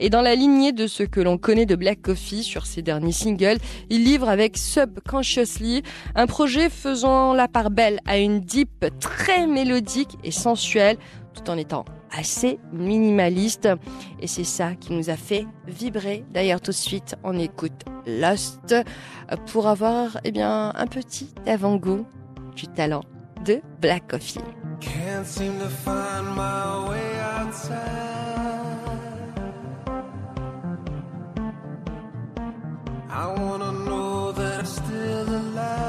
Et 0.00 0.10
dans 0.10 0.22
la 0.22 0.34
lignée 0.34 0.72
de 0.72 0.86
ce 0.86 1.02
que 1.02 1.20
l'on 1.20 1.38
connaît 1.38 1.66
de 1.66 1.76
Black 1.76 2.02
Coffee 2.02 2.42
sur 2.42 2.66
ses 2.66 2.82
derniers 2.82 3.12
singles, 3.12 3.58
il 3.88 4.04
livre 4.04 4.28
avec 4.28 4.58
Subconsciously 4.58 5.82
un 6.14 6.26
projet 6.26 6.70
faisant 6.70 7.32
la 7.34 7.46
part 7.46 7.70
belle 7.70 8.00
à 8.04 8.18
une 8.18 8.40
deep 8.40 8.86
très 9.00 9.46
mélodique 9.46 10.16
et 10.24 10.32
sensuelle 10.32 10.96
tout 11.34 11.50
en 11.50 11.56
étant 11.56 11.84
assez 12.10 12.58
minimaliste 12.72 13.68
et 14.20 14.26
c'est 14.26 14.44
ça 14.44 14.74
qui 14.74 14.92
nous 14.92 15.10
a 15.10 15.16
fait 15.16 15.46
vibrer. 15.66 16.24
D'ailleurs 16.32 16.60
tout 16.60 16.70
de 16.70 16.76
suite 16.76 17.14
on 17.22 17.38
écoute 17.38 17.84
Lost 18.06 18.74
pour 19.46 19.68
avoir 19.68 20.18
eh 20.24 20.32
bien 20.32 20.72
un 20.74 20.86
petit 20.86 21.28
avant-goût 21.46 22.06
du 22.54 22.66
talent 22.68 23.02
de 23.44 23.60
Black 23.80 24.08
Coffee. 24.08 24.40
Can't 24.80 25.26
seem 25.26 25.58
to 25.58 25.68
find 25.68 26.26
my 26.28 26.88
way 26.88 27.18
outside. 27.20 28.16
I 33.08 33.26
wanna 33.40 33.72
know 33.72 34.32
that 34.32 34.58
I'm 34.60 34.66
still 34.66 35.28
alive. 35.28 35.86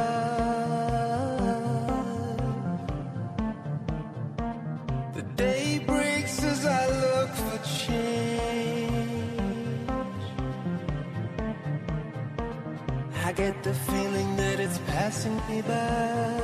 The 5.15 5.23
day 5.35 5.79
breaks 5.85 6.43
as 6.43 6.65
I 6.65 6.87
look 7.03 7.29
for 7.29 7.57
change. 7.85 7.91
I 13.25 13.31
get 13.33 13.63
the 13.63 13.73
feeling 13.73 14.35
that 14.37 14.59
it's 14.59 14.79
passing 14.87 15.35
me 15.49 15.61
by. 15.61 16.37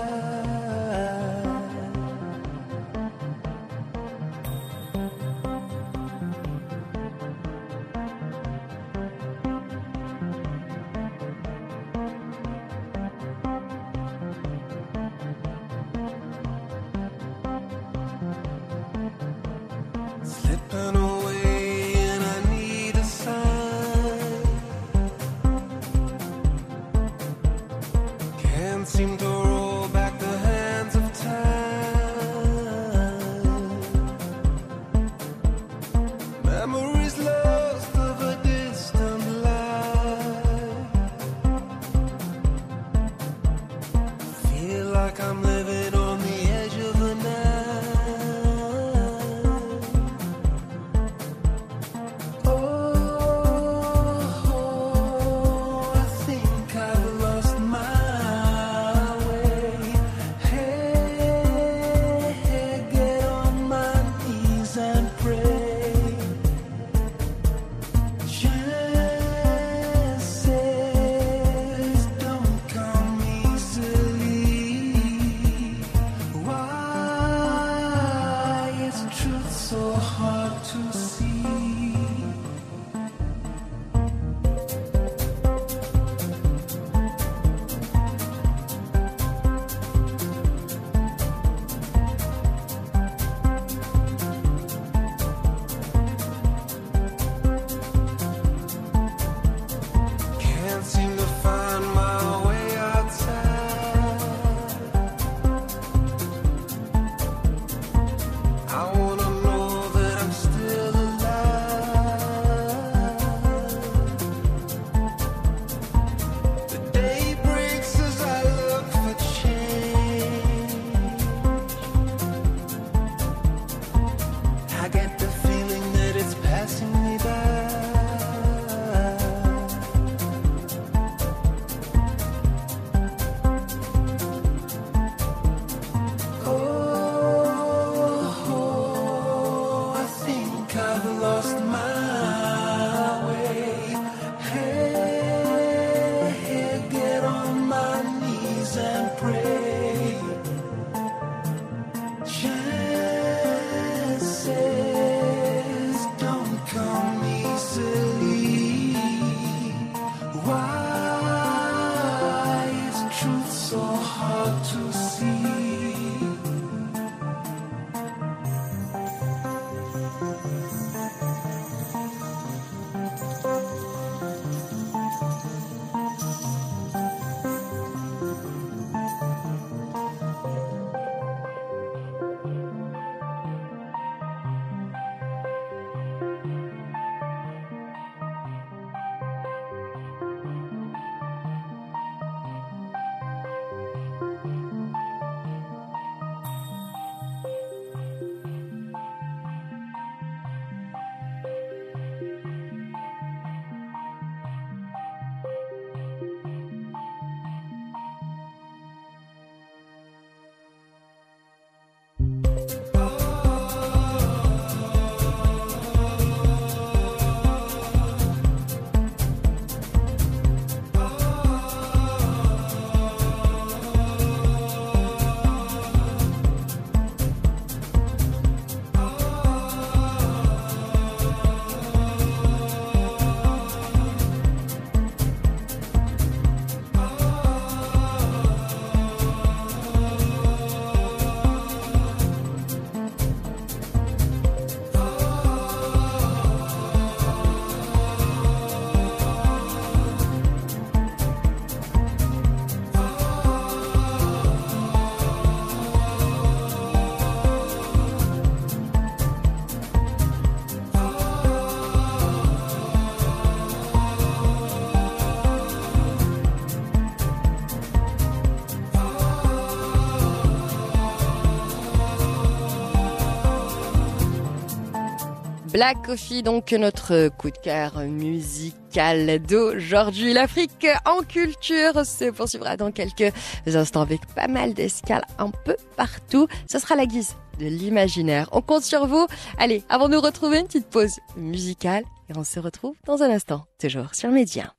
Black 275.74 276.06
Coffee, 276.06 276.44
donc 276.44 276.72
notre 276.72 277.30
coup 277.30 277.50
de 277.50 277.58
cœur 277.58 277.98
musical 278.02 279.40
d'aujourd'hui. 279.40 280.32
L'Afrique 280.32 280.86
en 281.04 281.24
culture 281.24 282.06
se 282.06 282.30
poursuivra 282.30 282.78
dans 282.78 282.92
quelques 282.92 283.34
instants 283.66 284.02
avec 284.02 284.24
pas 284.36 284.48
mal 284.48 284.76
d'escales 284.76 285.26
un 285.40 285.50
peu 285.50 285.76
partout. 285.98 286.48
Ce 286.70 286.78
sera 286.78 286.96
la 286.96 287.08
guise 287.08 287.36
de 287.60 287.66
l'imaginaire. 287.66 288.50
On 288.52 288.62
compte 288.62 288.84
sur 288.84 289.08
vous. 289.08 289.26
Allez, 289.58 289.84
avant 289.90 290.10
de 290.10 290.14
nous 290.14 290.22
retrouver, 290.22 290.60
une 290.60 290.68
petite 290.68 290.90
pause 290.90 291.18
musicale 291.38 292.04
et 292.30 292.38
on 292.38 292.44
se 292.44 292.60
retrouve 292.60 292.94
dans 293.08 293.24
un 293.24 293.32
instant, 293.32 293.66
toujours 293.80 294.14
sur 294.14 294.30
Média. 294.30 294.76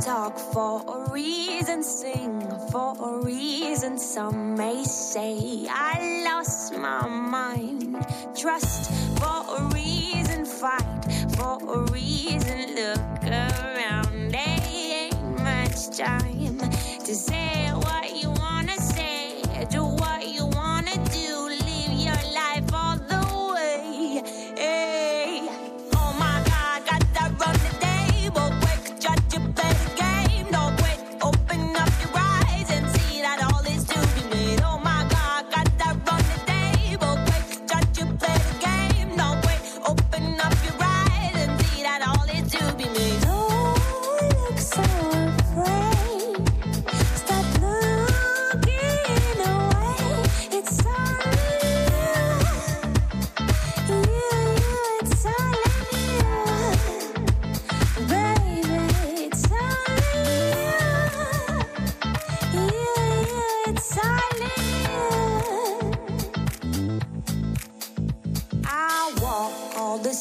Talk 0.00 0.38
for 0.38 0.84
a 0.86 1.10
reason, 1.10 1.82
sing 1.82 2.40
for 2.70 2.94
a 3.00 3.24
reason. 3.24 3.98
Some 3.98 4.54
may 4.54 4.84
say 4.84 5.66
I 5.68 6.22
lost 6.24 6.76
my 6.76 7.08
mind. 7.08 7.96
Trust 8.36 8.90
for 9.18 9.44
a 9.58 9.70
reason, 9.74 10.44
fight 10.44 11.04
for 11.36 11.58
a 11.62 11.90
reason. 11.90 12.74
Look 12.74 13.24
around, 13.24 14.32
there 14.32 14.60
ain't 14.70 15.42
much 15.42 15.96
time 15.96 16.58
to 17.04 17.14
say. 17.14 17.46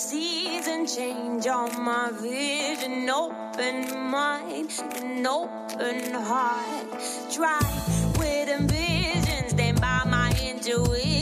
season 0.05 0.85
change 0.85 1.47
all 1.47 1.71
my 1.79 2.11
vision. 2.11 3.09
Open 3.09 4.11
mind 4.11 4.71
and 4.97 5.25
open 5.25 6.13
heart. 6.13 6.85
Try 7.31 7.59
with 8.19 8.49
visions 8.69 9.51
stand 9.51 9.81
by 9.81 10.03
my 10.05 10.29
intuition. 10.47 11.14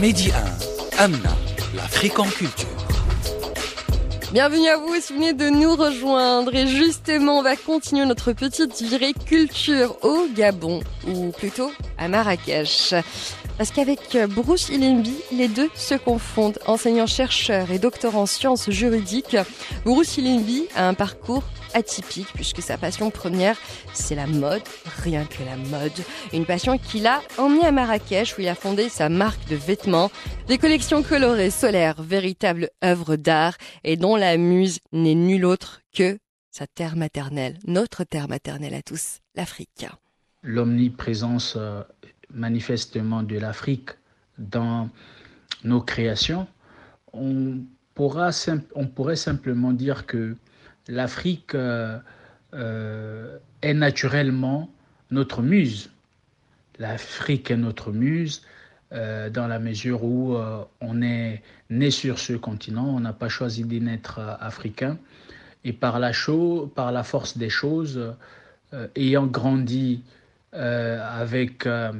Mehdi 0.00 0.30
1, 0.30 1.04
Amna, 1.04 1.36
l'Afrique 1.74 2.18
en 2.18 2.26
culture. 2.26 2.66
Bienvenue 4.30 4.68
à 4.68 4.76
vous 4.76 4.94
et 4.94 5.00
souvenez 5.00 5.32
de 5.32 5.48
nous 5.48 5.74
rejoindre. 5.74 6.54
Et 6.54 6.66
justement, 6.66 7.38
on 7.38 7.42
va 7.42 7.56
continuer 7.56 8.04
notre 8.04 8.32
petite 8.32 8.82
virée 8.82 9.14
culture 9.14 9.96
au 10.04 10.26
Gabon, 10.34 10.82
ou 11.06 11.30
plutôt 11.30 11.72
à 11.96 12.08
Marrakech. 12.08 12.92
Parce 13.58 13.70
qu'avec 13.70 14.18
Bruce 14.28 14.68
Ilembi, 14.68 15.14
les 15.32 15.48
deux 15.48 15.70
se 15.74 15.94
confondent. 15.94 16.58
Enseignant-chercheur 16.66 17.70
et 17.70 17.78
doctorant 17.78 18.22
en 18.22 18.26
sciences 18.26 18.70
juridiques, 18.70 19.36
Bruce 19.84 20.18
Ilembi 20.18 20.66
a 20.74 20.86
un 20.86 20.94
parcours 20.94 21.42
atypique 21.72 22.28
puisque 22.34 22.62
sa 22.62 22.78
passion 22.78 23.10
première, 23.10 23.56
c'est 23.92 24.14
la 24.14 24.26
mode, 24.26 24.62
rien 25.02 25.24
que 25.24 25.42
la 25.44 25.56
mode. 25.56 25.92
Une 26.32 26.46
passion 26.46 26.78
qu'il 26.78 27.06
a 27.06 27.20
emmené 27.38 27.66
à 27.66 27.72
Marrakech 27.72 28.36
où 28.36 28.40
il 28.40 28.48
a 28.48 28.54
fondé 28.54 28.88
sa 28.88 29.08
marque 29.08 29.48
de 29.48 29.56
vêtements, 29.56 30.10
des 30.48 30.58
collections 30.58 31.02
colorées, 31.02 31.50
solaires, 31.50 32.02
véritables 32.02 32.70
œuvres 32.84 33.16
d'art 33.16 33.56
et 33.84 33.96
dont 33.96 34.16
la 34.16 34.36
muse 34.36 34.80
n'est 34.92 35.14
nulle 35.14 35.44
autre 35.44 35.80
que 35.94 36.18
sa 36.50 36.66
terre 36.66 36.96
maternelle, 36.96 37.58
notre 37.66 38.04
terre 38.04 38.28
maternelle 38.28 38.74
à 38.74 38.82
tous, 38.82 39.20
l'Afrique. 39.34 39.86
L'omniprésence 40.42 41.54
euh, 41.56 41.82
manifestement 42.32 43.22
de 43.22 43.38
l'Afrique 43.38 43.90
dans 44.38 44.88
nos 45.64 45.80
créations, 45.80 46.46
on, 47.12 47.58
pourra, 47.94 48.30
on 48.74 48.86
pourrait 48.86 49.16
simplement 49.16 49.72
dire 49.72 50.06
que 50.06 50.36
l'Afrique 50.88 51.54
euh, 51.54 51.98
euh, 52.54 53.38
est 53.62 53.74
naturellement 53.74 54.70
notre 55.10 55.42
muse. 55.42 55.90
L'Afrique 56.78 57.50
est 57.50 57.56
notre 57.56 57.92
muse 57.92 58.42
euh, 58.92 59.30
dans 59.30 59.46
la 59.46 59.58
mesure 59.58 60.04
où 60.04 60.36
on 60.80 61.02
est 61.02 61.42
né 61.70 61.90
sur 61.90 62.18
ce 62.18 62.34
continent, 62.34 62.86
on 62.86 63.00
n'a 63.00 63.12
pas 63.12 63.28
choisi 63.28 63.64
d'y 63.64 63.80
naître 63.80 64.20
africain. 64.40 64.98
Et 65.64 65.72
par 65.72 65.98
la, 65.98 66.12
par 66.76 66.92
la 66.92 67.02
force 67.02 67.38
des 67.38 67.50
choses, 67.50 68.14
ayant 68.94 69.26
grandi 69.26 70.04
avec, 70.52 71.66
euh, 71.66 71.92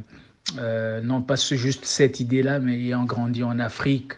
euh, 0.58 1.00
non 1.00 1.22
pas 1.22 1.36
juste 1.36 1.84
cette 1.84 2.20
idée-là, 2.20 2.58
mais 2.58 2.74
ayant 2.74 3.04
grandi 3.04 3.42
en 3.42 3.58
Afrique, 3.58 4.12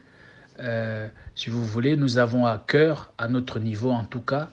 euh, 0.60 1.08
si 1.34 1.50
vous 1.50 1.64
voulez, 1.64 1.96
nous 1.96 2.18
avons 2.18 2.46
à 2.46 2.62
cœur, 2.66 3.12
à 3.18 3.28
notre 3.28 3.58
niveau 3.58 3.90
en 3.90 4.04
tout 4.04 4.20
cas, 4.20 4.50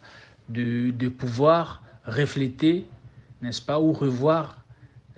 de, 0.50 0.92
de 0.92 1.10
pouvoir 1.10 1.82
refléter, 2.06 2.86
n'est-ce 3.42 3.62
pas, 3.62 3.80
ou 3.80 3.92
revoir, 3.92 4.64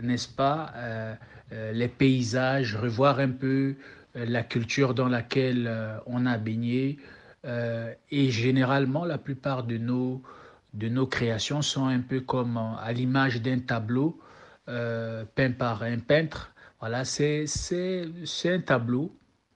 n'est-ce 0.01 0.27
pas, 0.27 0.71
euh, 0.75 1.13
euh, 1.51 1.71
les 1.73 1.87
paysages, 1.87 2.75
revoir 2.75 3.19
un 3.19 3.29
peu 3.29 3.75
euh, 4.15 4.25
la 4.25 4.43
culture 4.43 4.93
dans 4.93 5.07
laquelle 5.07 5.65
euh, 5.67 5.97
on 6.05 6.25
a 6.25 6.37
baigné. 6.37 6.97
Euh, 7.45 7.93
et 8.11 8.29
généralement, 8.31 9.05
la 9.05 9.17
plupart 9.17 9.63
de 9.63 9.77
nos, 9.77 10.21
de 10.73 10.89
nos 10.89 11.07
créations 11.07 11.61
sont 11.61 11.85
un 11.87 11.99
peu 11.99 12.21
comme 12.21 12.57
euh, 12.57 12.75
à 12.81 12.91
l'image 12.93 13.41
d'un 13.41 13.59
tableau 13.59 14.19
euh, 14.69 15.25
peint 15.35 15.51
par 15.51 15.83
un 15.83 15.99
peintre. 15.99 16.53
Voilà, 16.79 17.05
c'est 17.05 17.45
un 18.45 18.59
tableau. 18.59 19.15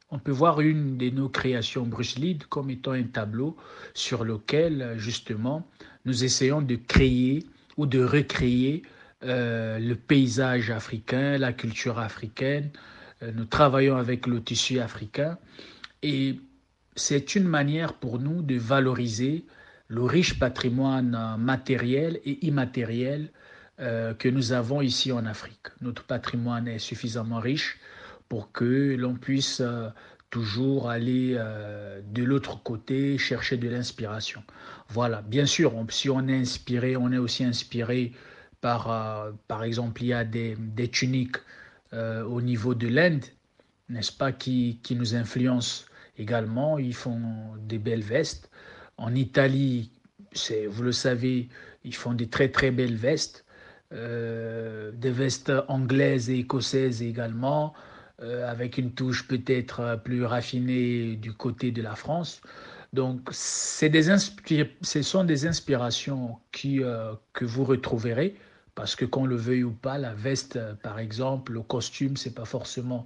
On 0.10 0.20
peut 0.20 0.32
voir 0.32 0.62
une 0.62 0.98
de 0.98 1.10
nos 1.10 1.30
créations 1.30 1.86
Bruce 1.86 2.18
Lee 2.18 2.40
comme 2.50 2.70
étant 2.70 2.92
un 2.92 3.04
tableau 3.04 3.56
sur 3.94 4.24
lequel, 4.24 4.96
justement, 4.98 5.68
nous 6.06 6.24
essayons 6.24 6.62
de 6.62 6.76
créer 6.76 7.46
ou 7.78 7.86
de 7.86 8.04
recréer 8.04 8.84
euh, 9.24 9.78
le 9.78 9.96
paysage 9.96 10.72
africain, 10.72 11.38
la 11.38 11.54
culture 11.54 12.00
africaine. 12.00 12.72
Euh, 13.22 13.32
nous 13.34 13.46
travaillons 13.46 13.96
avec 13.96 14.26
le 14.26 14.42
tissu 14.42 14.80
africain 14.80 15.38
et 16.02 16.40
c'est 16.96 17.36
une 17.36 17.44
manière 17.48 17.94
pour 17.94 18.20
nous 18.20 18.42
de 18.42 18.56
valoriser 18.56 19.46
le 19.88 20.04
riche 20.04 20.40
patrimoine 20.40 21.36
matériel 21.38 22.20
et 22.26 22.46
immatériel 22.46 23.32
euh, 23.82 24.14
que 24.14 24.30
nous 24.30 24.52
avons 24.52 24.82
ici 24.82 25.12
en 25.12 25.26
Afrique. 25.26 25.68
Notre 25.82 26.04
patrimoine 26.04 26.68
est 26.68 26.78
suffisamment 26.78 27.40
riche 27.40 27.80
pour 28.30 28.52
que 28.52 28.96
l'on 28.96 29.16
puisse 29.16 29.60
euh, 29.60 29.90
toujours 30.30 30.90
aller 30.90 31.34
euh, 31.36 32.00
de 32.14 32.24
l'autre 32.24 32.62
côté 32.62 33.18
chercher 33.18 33.58
de 33.58 33.68
l'inspiration. 33.68 34.44
Voilà, 34.88 35.24
bien 35.24 35.48
sûr, 35.48 35.74
si 35.90 36.12
on 36.12 36.28
est 36.28 36.38
inspiré, 36.38 36.96
on 36.96 37.12
est 37.12 37.18
aussi 37.18 37.44
inspiré 37.44 38.12
par, 38.62 39.34
par 39.48 39.64
exemple, 39.64 40.04
il 40.04 40.08
y 40.10 40.14
a 40.14 40.24
des, 40.24 40.56
des 40.56 40.88
tuniques 40.88 41.38
au 41.94 42.42
niveau 42.42 42.76
de 42.76 42.88
l'Inde, 42.88 43.26
n'est-ce 43.90 44.12
pas, 44.12 44.32
qui, 44.32 44.80
qui 44.84 44.96
nous 44.96 45.16
influencent 45.16 45.86
également. 46.20 46.78
Ils 46.78 46.94
font 46.94 47.20
des 47.58 47.80
belles 47.80 48.04
vestes. 48.04 48.52
En 48.98 49.16
Italie, 49.16 49.92
vous 50.70 50.84
le 50.84 50.92
savez, 50.92 51.50
ils 51.84 51.96
font 51.96 52.14
des 52.14 52.28
très 52.28 52.50
très 52.50 52.70
belles 52.70 52.96
vestes. 52.96 53.46
Euh, 53.94 54.92
des 54.94 55.12
vestes 55.12 55.52
anglaises 55.68 56.30
et 56.30 56.40
écossaises 56.40 57.02
également, 57.02 57.74
euh, 58.22 58.50
avec 58.50 58.78
une 58.78 58.94
touche 58.94 59.28
peut-être 59.28 60.00
plus 60.06 60.24
raffinée 60.24 61.18
du 61.18 61.34
côté 61.34 61.72
de 61.72 61.82
la 61.82 61.96
France. 61.96 62.42
Donc, 62.94 63.32
des 63.82 64.18
ce 64.82 65.02
sont 65.02 65.24
des 65.26 65.46
inspirations 65.46 66.38
qui, 66.54 66.82
euh, 66.82 67.14
que 67.34 67.44
vous 67.44 67.66
retrouverez, 67.66 68.36
parce 68.76 68.96
que 68.96 69.04
qu'on 69.04 69.26
le 69.26 69.36
veuille 69.36 69.66
ou 69.66 69.72
pas, 69.74 69.98
la 69.98 70.14
veste, 70.14 70.58
par 70.84 70.98
exemple, 70.98 71.52
le 71.52 71.62
costume, 71.62 72.16
c'est 72.16 72.36
pas 72.36 72.46
forcément 72.46 73.06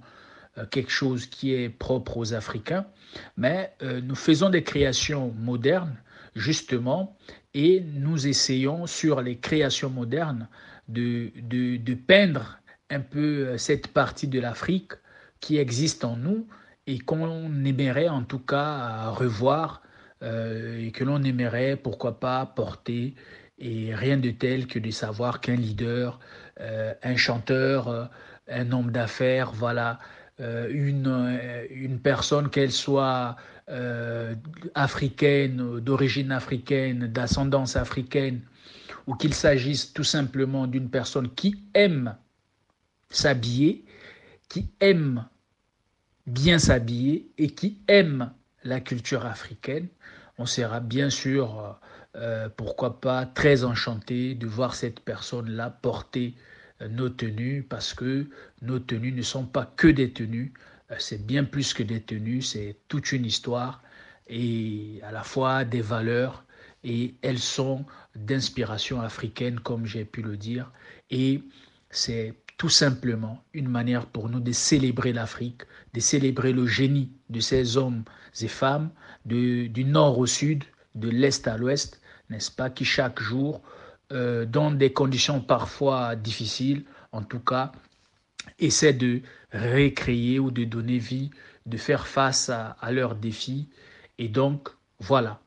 quelque 0.70 0.90
chose 0.90 1.26
qui 1.26 1.52
est 1.52 1.68
propre 1.68 2.16
aux 2.16 2.32
Africains, 2.32 2.86
mais 3.36 3.74
nous 3.82 4.14
faisons 4.14 4.48
des 4.48 4.62
créations 4.62 5.34
modernes, 5.38 5.98
justement, 6.34 7.14
et 7.52 7.82
nous 7.94 8.26
essayons 8.26 8.86
sur 8.86 9.20
les 9.20 9.36
créations 9.36 9.90
modernes 9.90 10.48
de, 10.88 11.30
de, 11.40 11.94
peindre 11.94 12.58
un 12.90 13.00
peu 13.00 13.46
euh, 13.48 13.58
cette 13.58 13.88
partie 13.88 14.28
de 14.28 14.40
l'Afrique 14.40 14.92
qui 15.40 15.58
existe 15.58 16.04
en 16.04 16.16
nous 16.16 16.46
et 16.86 16.98
qu'on 16.98 17.64
aimerait 17.64 18.08
en 18.08 18.22
tout 18.22 18.38
cas 18.38 19.08
revoir 19.10 19.82
euh, 20.22 20.78
et 20.78 20.92
que 20.92 21.04
l'on 21.04 21.22
aimerait 21.22 21.76
pourquoi 21.76 22.20
pas 22.20 22.46
porter. 22.46 23.14
Et 23.58 23.94
rien 23.94 24.18
de 24.18 24.30
tel 24.30 24.66
que 24.66 24.78
de 24.78 24.90
savoir 24.90 25.40
qu'un 25.40 25.56
leader, 25.56 26.20
euh, 26.60 26.92
un 27.02 27.16
chanteur, 27.16 28.10
un 28.48 28.72
homme 28.72 28.90
d'affaires, 28.92 29.50
voilà, 29.52 29.98
une, 30.38 31.40
une 31.70 31.98
personne 31.98 32.50
qu'elle 32.50 32.70
soit 32.70 33.36
africaine, 34.74 35.80
d'origine 35.80 36.30
africaine, 36.32 37.06
d'ascendance 37.06 37.76
africaine, 37.76 38.42
ou 39.06 39.14
qu'il 39.14 39.34
s'agisse 39.34 39.92
tout 39.92 40.04
simplement 40.04 40.66
d'une 40.66 40.90
personne 40.90 41.32
qui 41.34 41.62
aime 41.74 42.16
s'habiller, 43.10 43.84
qui 44.48 44.70
aime 44.80 45.26
bien 46.26 46.58
s'habiller 46.58 47.30
et 47.38 47.50
qui 47.50 47.78
aime 47.88 48.32
la 48.64 48.80
culture 48.80 49.26
africaine, 49.26 49.88
on 50.38 50.46
sera 50.46 50.80
bien 50.80 51.08
sûr, 51.08 51.78
euh, 52.16 52.48
pourquoi 52.56 53.00
pas, 53.00 53.26
très 53.26 53.64
enchanté 53.64 54.34
de 54.34 54.46
voir 54.46 54.74
cette 54.74 55.00
personne-là 55.00 55.70
porter 55.70 56.34
euh, 56.82 56.88
nos 56.88 57.08
tenues 57.08 57.62
parce 57.62 57.94
que 57.94 58.26
nos 58.62 58.78
tenues 58.78 59.12
ne 59.12 59.22
sont 59.22 59.46
pas 59.46 59.72
que 59.76 59.88
des 59.88 60.12
tenues, 60.12 60.52
euh, 60.90 60.96
c'est 60.98 61.24
bien 61.26 61.44
plus 61.44 61.74
que 61.74 61.82
des 61.82 62.00
tenues, 62.00 62.42
c'est 62.42 62.76
toute 62.88 63.12
une 63.12 63.24
histoire 63.24 63.82
et 64.28 65.00
à 65.04 65.12
la 65.12 65.22
fois 65.22 65.64
des 65.64 65.80
valeurs 65.80 66.44
et 66.86 67.16
elles 67.20 67.40
sont 67.40 67.84
d'inspiration 68.14 69.00
africaine 69.00 69.58
comme 69.60 69.84
j'ai 69.84 70.04
pu 70.04 70.22
le 70.22 70.36
dire 70.36 70.70
et 71.10 71.42
c'est 71.90 72.34
tout 72.56 72.68
simplement 72.68 73.42
une 73.52 73.68
manière 73.68 74.06
pour 74.06 74.28
nous 74.28 74.40
de 74.40 74.52
célébrer 74.52 75.12
l'Afrique, 75.12 75.62
de 75.92 76.00
célébrer 76.00 76.52
le 76.52 76.66
génie 76.66 77.10
de 77.28 77.40
ces 77.40 77.76
hommes 77.76 78.04
et 78.40 78.48
femmes 78.48 78.90
du 79.24 79.84
nord 79.84 80.18
au 80.18 80.26
sud, 80.26 80.64
de 80.94 81.10
l'est 81.10 81.46
à 81.48 81.58
l'ouest, 81.58 82.00
n'est-ce 82.30 82.50
pas, 82.50 82.70
qui 82.70 82.84
chaque 82.84 83.20
jour, 83.20 83.60
euh, 84.12 84.46
dans 84.46 84.70
des 84.70 84.92
conditions 84.92 85.40
parfois 85.40 86.16
difficiles, 86.16 86.84
en 87.12 87.22
tout 87.22 87.40
cas, 87.40 87.72
essaient 88.58 88.92
de 88.92 89.22
récréer 89.50 90.38
ou 90.38 90.50
de 90.50 90.64
donner 90.64 90.98
vie, 90.98 91.30
de 91.66 91.76
faire 91.76 92.06
face 92.06 92.48
à 92.48 92.92
leurs 92.92 93.16
défis. 93.16 93.68
Et 94.18 94.28
donc, 94.28 94.68
voilà. 95.00 95.40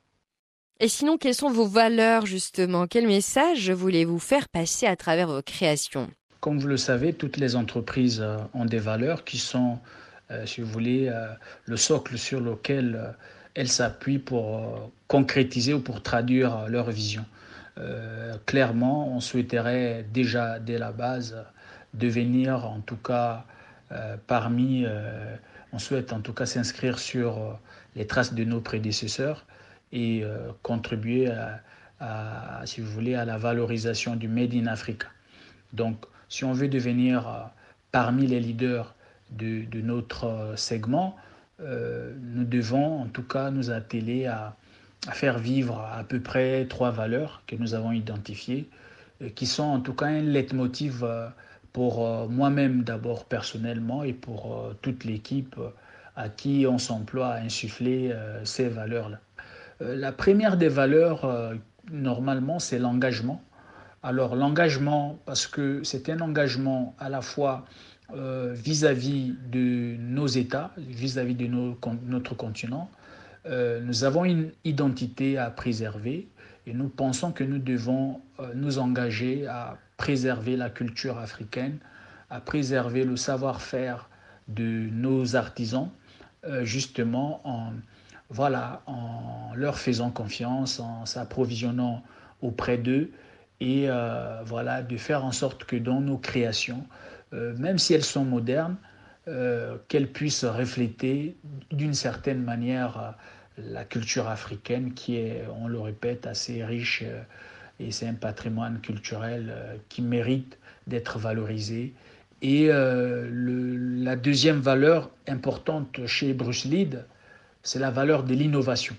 Et 0.81 0.87
sinon, 0.87 1.17
quelles 1.17 1.35
sont 1.35 1.51
vos 1.51 1.67
valeurs 1.67 2.25
justement? 2.25 2.87
Quel 2.87 3.05
message 3.05 3.69
voulez-vous 3.69 4.17
faire 4.17 4.47
passer 4.47 4.85
à 4.85 4.95
travers 4.95 5.27
vos 5.27 5.41
créations? 5.41 6.09
Comme 6.39 6.57
vous 6.57 6.69
le 6.69 6.77
savez, 6.77 7.11
toutes 7.11 7.35
les 7.35 7.57
entreprises 7.57 8.21
euh, 8.21 8.37
ont 8.53 8.63
des 8.63 8.79
valeurs 8.79 9.25
qui 9.25 9.39
sont, 9.39 9.79
euh, 10.31 10.45
si 10.45 10.61
vous 10.61 10.71
voulez, 10.71 11.09
euh, 11.09 11.27
le 11.65 11.75
socle 11.75 12.17
sur 12.17 12.39
lequel 12.39 13.13
elles 13.55 13.67
s'appuient 13.67 14.19
pour 14.19 14.89
concrétiser 15.07 15.73
ou 15.73 15.81
pour 15.81 16.01
traduire 16.01 16.67
leur 16.69 16.91
vision. 16.91 17.25
Clairement, 18.45 19.07
on 19.15 19.21
souhaiterait 19.21 20.05
déjà 20.13 20.59
dès 20.59 20.77
la 20.77 20.91
base 20.91 21.45
devenir, 21.93 22.65
en 22.65 22.81
tout 22.81 22.97
cas, 22.97 23.45
parmi, 24.27 24.85
on 25.71 25.79
souhaite 25.79 26.11
en 26.11 26.19
tout 26.19 26.33
cas 26.33 26.45
s'inscrire 26.45 26.99
sur 26.99 27.57
les 27.95 28.05
traces 28.05 28.33
de 28.33 28.43
nos 28.43 28.59
prédécesseurs 28.59 29.45
et 29.91 30.23
euh, 30.23 30.51
contribuer 30.63 31.31
à, 31.99 32.61
si 32.65 32.81
vous 32.81 32.91
voulez, 32.91 33.15
à 33.15 33.25
la 33.25 33.37
valorisation 33.37 34.15
du 34.15 34.27
Made 34.27 34.53
in 34.53 34.67
Africa. 34.67 35.07
Donc, 35.73 36.05
si 36.29 36.45
on 36.45 36.53
veut 36.53 36.67
devenir 36.67 37.27
euh, 37.27 37.41
parmi 37.91 38.27
les 38.27 38.39
leaders 38.39 38.95
de, 39.31 39.65
notre 39.81 40.53
segment, 40.55 41.15
nous 41.59 42.45
devons 42.45 43.01
en 43.01 43.07
tout 43.07 43.23
cas 43.23 43.51
nous 43.51 43.69
atteler 43.69 44.25
à, 44.25 44.55
faire 45.11 45.37
vivre 45.39 45.79
à 45.79 46.03
peu 46.03 46.19
près 46.19 46.65
trois 46.65 46.91
valeurs 46.91 47.43
que 47.47 47.55
nous 47.55 47.73
avons 47.73 47.91
identifiées, 47.91 48.69
qui 49.35 49.45
sont 49.45 49.63
en 49.63 49.79
tout 49.81 49.93
cas 49.93 50.07
un 50.07 50.21
leitmotiv 50.21 51.05
pour 51.73 52.27
moi-même 52.29 52.83
d'abord 52.83 53.25
personnellement 53.25 54.03
et 54.03 54.13
pour 54.13 54.73
toute 54.81 55.03
l'équipe 55.03 55.55
à 56.15 56.29
qui 56.29 56.65
on 56.67 56.77
s'emploie 56.77 57.27
à 57.27 57.39
insuffler 57.39 58.13
ces 58.45 58.67
valeurs-là. 58.67 59.19
La 59.79 60.11
première 60.11 60.57
des 60.57 60.67
valeurs, 60.67 61.53
normalement, 61.91 62.59
c'est 62.59 62.79
l'engagement. 62.79 63.41
Alors 64.01 64.35
l'engagement, 64.35 65.19
parce 65.25 65.45
que 65.45 65.83
c'est 65.83 66.09
un 66.09 66.21
engagement 66.21 66.95
à 66.99 67.09
la 67.09 67.21
fois 67.21 67.65
euh, 68.13 68.53
vis-à-vis 68.53 69.35
de 69.51 69.97
nos 69.99 70.27
États, 70.27 70.71
vis-à-vis 70.77 71.35
de 71.35 71.47
notre 71.47 72.33
continent, 72.33 72.89
euh, 73.45 73.81
nous 73.81 74.05
avons 74.05 74.23
une 74.23 74.51
identité 74.63 75.37
à 75.37 75.51
préserver 75.51 76.29
et 76.65 76.73
nous 76.73 76.87
pensons 76.87 77.31
que 77.31 77.43
nous 77.43 77.59
devons 77.59 78.21
euh, 78.39 78.53
nous 78.55 78.79
engager 78.79 79.47
à 79.47 79.77
préserver 79.97 80.55
la 80.55 80.69
culture 80.69 81.17
africaine, 81.17 81.77
à 82.29 82.39
préserver 82.39 83.03
le 83.03 83.17
savoir-faire 83.17 84.09
de 84.47 84.89
nos 84.91 85.35
artisans, 85.35 85.89
justement 86.63 87.41
en, 87.43 87.73
voilà, 88.29 88.81
en 88.85 89.53
leur 89.55 89.77
faisant 89.79 90.11
confiance, 90.11 90.79
en 90.79 91.05
s'approvisionnant 91.05 92.03
auprès 92.41 92.77
d'eux 92.77 93.11
et 93.59 93.85
euh, 93.89 94.41
voilà, 94.45 94.81
de 94.81 94.97
faire 94.97 95.25
en 95.25 95.31
sorte 95.31 95.65
que 95.65 95.75
dans 95.75 95.99
nos 95.99 96.17
créations, 96.17 96.85
euh, 97.33 97.55
même 97.57 97.77
si 97.77 97.93
elles 97.93 98.03
sont 98.03 98.23
modernes, 98.23 98.77
euh, 99.27 99.77
qu'elles 99.87 100.11
puissent 100.11 100.45
refléter 100.45 101.35
d'une 101.71 101.93
certaine 101.93 102.41
manière 102.41 103.15
la 103.57 103.83
culture 103.83 104.29
africaine 104.29 104.93
qui 104.93 105.17
est, 105.17 105.43
on 105.59 105.67
le 105.67 105.79
répète, 105.79 106.25
assez 106.25 106.63
riche 106.63 107.03
et 107.79 107.91
c'est 107.91 108.07
un 108.07 108.13
patrimoine 108.13 108.79
culturel 108.79 109.53
qui 109.89 110.01
mérite 110.01 110.57
d'être 110.87 111.19
valorisé. 111.19 111.93
Et 112.41 112.69
la 112.69 114.15
deuxième 114.15 114.61
valeur 114.61 115.11
importante 115.27 116.05
chez 116.05 116.33
Bruce 116.33 116.63
Lead, 116.63 117.05
c'est 117.63 117.79
la 117.79 117.91
valeur 117.91 118.23
de 118.23 118.33
l'innovation. 118.33 118.95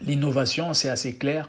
L'innovation, 0.00 0.74
c'est 0.74 0.90
assez 0.90 1.16
clair, 1.16 1.48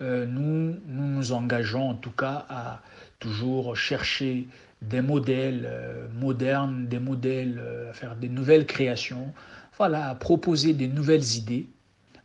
euh, 0.00 0.26
nous, 0.26 0.76
nous 0.86 1.32
engageons 1.32 1.90
en 1.90 1.94
tout 1.94 2.12
cas 2.12 2.46
à 2.48 2.82
toujours 3.18 3.76
chercher 3.76 4.46
des 4.80 5.00
modèles 5.00 5.66
euh, 5.66 6.06
modernes, 6.20 6.86
des 6.86 7.00
modèles, 7.00 7.58
euh, 7.60 7.90
à 7.90 7.92
faire 7.92 8.14
des 8.14 8.28
nouvelles 8.28 8.66
créations, 8.66 9.32
voilà, 9.76 10.08
à 10.08 10.14
proposer 10.14 10.72
des 10.72 10.86
nouvelles 10.86 11.36
idées. 11.36 11.66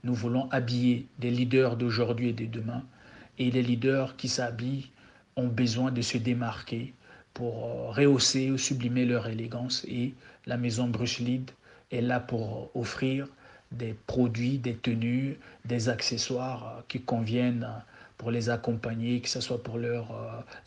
Nous 0.03 0.13
voulons 0.13 0.49
habiller 0.51 1.07
des 1.17 1.31
leaders 1.31 1.77
d'aujourd'hui 1.77 2.29
et 2.29 2.33
de 2.33 2.45
demain. 2.45 2.83
Et 3.39 3.49
les 3.49 3.63
leaders 3.63 4.15
qui 4.17 4.27
s'habillent 4.27 4.91
ont 5.35 5.47
besoin 5.47 5.91
de 5.91 6.01
se 6.01 6.17
démarquer 6.17 6.93
pour 7.33 7.95
rehausser 7.95 8.51
ou 8.51 8.57
sublimer 8.59 9.05
leur 9.05 9.27
élégance. 9.27 9.83
Et 9.87 10.13
la 10.45 10.57
maison 10.57 10.87
Bruce 10.87 11.19
Lead 11.19 11.49
est 11.91 12.01
là 12.01 12.19
pour 12.19 12.69
offrir 12.75 13.27
des 13.73 13.95
produits, 14.07 14.57
des 14.57 14.75
tenues, 14.75 15.37
des 15.65 15.89
accessoires 15.89 16.77
euh, 16.77 16.81
qui 16.87 17.01
conviennent 17.01 17.63
euh, 17.63 17.79
pour 18.17 18.31
les 18.31 18.49
accompagner, 18.49 19.19
que 19.19 19.29
ce 19.29 19.41
soit 19.41 19.61
pour, 19.61 19.77
leur, 19.77 20.11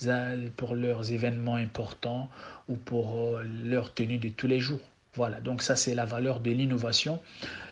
euh, 0.04 0.48
pour 0.56 0.74
leurs 0.74 1.10
événements 1.12 1.54
importants 1.54 2.28
ou 2.68 2.74
pour 2.74 3.38
leur 3.64 3.94
tenue 3.94 4.18
de 4.18 4.28
tous 4.28 4.46
les 4.46 4.60
jours. 4.60 4.80
Voilà, 5.14 5.40
donc 5.40 5.62
ça 5.62 5.76
c'est 5.76 5.94
la 5.94 6.04
valeur 6.04 6.40
de 6.40 6.50
l'innovation. 6.50 7.20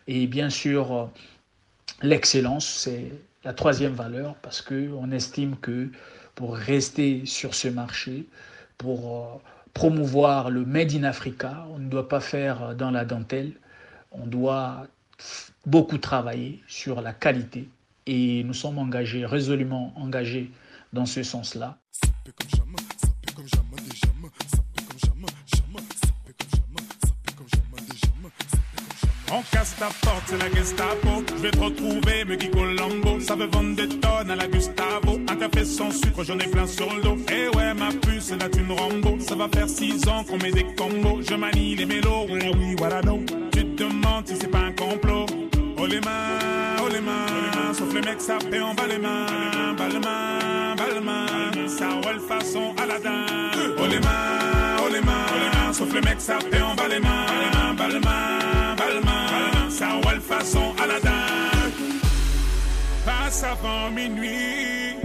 Et 0.07 0.25
bien 0.25 0.49
sûr, 0.49 1.11
l'excellence, 2.01 2.65
c'est 2.65 3.11
la 3.43 3.53
troisième 3.53 3.93
valeur 3.93 4.35
parce 4.41 4.61
qu'on 4.61 5.11
estime 5.11 5.55
que 5.57 5.89
pour 6.33 6.55
rester 6.55 7.25
sur 7.25 7.53
ce 7.53 7.67
marché, 7.67 8.25
pour 8.79 9.41
promouvoir 9.73 10.49
le 10.49 10.65
Made 10.65 10.93
in 10.93 11.03
Africa, 11.03 11.67
on 11.71 11.77
ne 11.77 11.89
doit 11.89 12.07
pas 12.09 12.21
faire 12.21 12.73
dans 12.75 12.89
la 12.89 13.05
dentelle, 13.05 13.51
on 14.11 14.25
doit 14.25 14.87
beaucoup 15.65 15.97
travaillé 15.97 16.61
sur 16.67 17.01
la 17.01 17.13
qualité 17.13 17.69
et 18.05 18.43
nous 18.43 18.53
sommes 18.53 18.77
engagés, 18.77 19.25
résolument 19.25 19.93
engagés 19.95 20.51
dans 20.93 21.05
ce 21.05 21.23
sens-là. 21.23 21.77
On 29.31 29.41
casse 29.51 29.75
ta 29.77 29.87
porte, 29.87 30.23
c'est 30.27 30.37
la 30.37 30.49
Gestapo. 30.49 31.23
Je 31.27 31.41
vais 31.41 31.51
te 31.51 31.57
retrouver, 31.57 32.23
me 32.23 32.37
Colombo. 32.37 33.19
Ça 33.19 33.35
veut 33.35 33.47
vendre 33.47 33.75
des 33.75 33.89
tonnes 33.89 34.31
à 34.31 34.35
la 34.35 34.47
Gustavo. 34.47 35.19
Un 35.27 35.35
café 35.35 35.65
sans 35.65 35.91
sucre, 35.91 36.23
j'en 36.23 36.39
ai 36.39 36.47
plein 36.47 36.67
sur 36.67 36.93
le 36.93 37.01
dos. 37.01 37.17
Eh 37.29 37.49
ouais, 37.49 37.73
ma 37.73 37.89
puce, 37.89 38.25
c'est 38.25 38.37
la 38.37 38.47
thune 38.47 38.71
Rambo. 38.71 39.19
Ça 39.19 39.35
va 39.35 39.49
faire 39.49 39.67
six 39.67 40.07
ans 40.07 40.23
qu'on 40.23 40.37
met 40.37 40.51
des 40.51 40.63
combos. 40.75 41.21
Je 41.21 41.35
manie 41.35 41.75
les 41.75 41.85
mélos, 41.85 42.27
oui, 42.29 42.75
voilà 42.77 43.01
donc. 43.01 43.44
Demandes 43.77 44.27
si 44.27 44.35
c'est 44.39 44.47
pas 44.47 44.59
un 44.59 44.71
complot. 44.71 45.25
Oh 45.77 45.85
les 45.85 45.99
mains, 45.99 46.77
oh 46.81 46.87
les 46.89 47.01
mains. 47.01 47.73
Sauf 47.73 47.93
les 47.93 48.01
mecs, 48.01 48.21
fait 48.21 48.61
en 48.61 48.73
bas 48.73 48.87
les 48.87 48.97
mains. 48.97 49.73
Bas 49.77 49.87
les 49.89 49.99
mains, 49.99 50.75
bas 50.77 50.87
les 50.93 51.01
mains. 51.01 51.67
Ça 51.67 51.89
roule 51.89 52.21
façon 52.21 52.73
Aladdin. 52.81 53.25
Oh 53.77 53.85
les 53.89 53.99
mains, 53.99 54.77
oh 54.79 54.89
les 54.93 55.01
mains. 55.01 55.73
Sauf 55.73 55.93
les 55.93 56.01
mecs, 56.01 56.21
fait 56.21 56.61
en 56.61 56.73
bas 56.75 56.87
les 56.87 56.99
mains. 56.99 57.73
Bas 57.77 57.87
les 57.89 57.99
mains, 57.99 58.75
bas 58.77 58.89
les 58.93 59.01
mains. 59.01 59.69
Ça 59.69 59.87
roule 60.03 60.21
façon 60.21 60.73
Aladdin. 60.81 61.25
Passe 63.05 63.43
avant 63.43 63.91
minuit. 63.91 64.95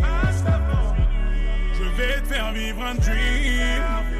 Je 1.74 1.84
vais 1.96 2.20
te 2.20 2.26
faire 2.28 2.52
vivre 2.52 2.82
un 2.84 2.94
dream. 2.94 4.19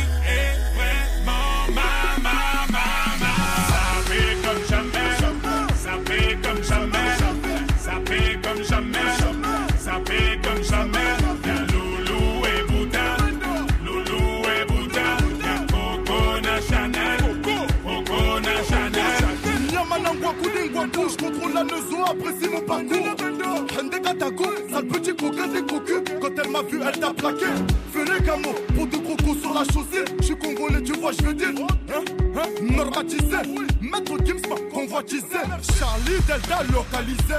vois, 31.11 31.17
je 31.19 31.27
veux 31.27 31.33
dire. 31.33 31.49
Hein, 31.93 32.03
hein, 32.35 32.75
normatisé. 32.75 33.37
Maître 33.81 34.17
Gims 34.25 34.49
m'a 34.49 34.55
convoitisé. 34.73 35.39
Charlie 35.77 36.19
Delta 36.27 36.63
localisé. 36.71 37.35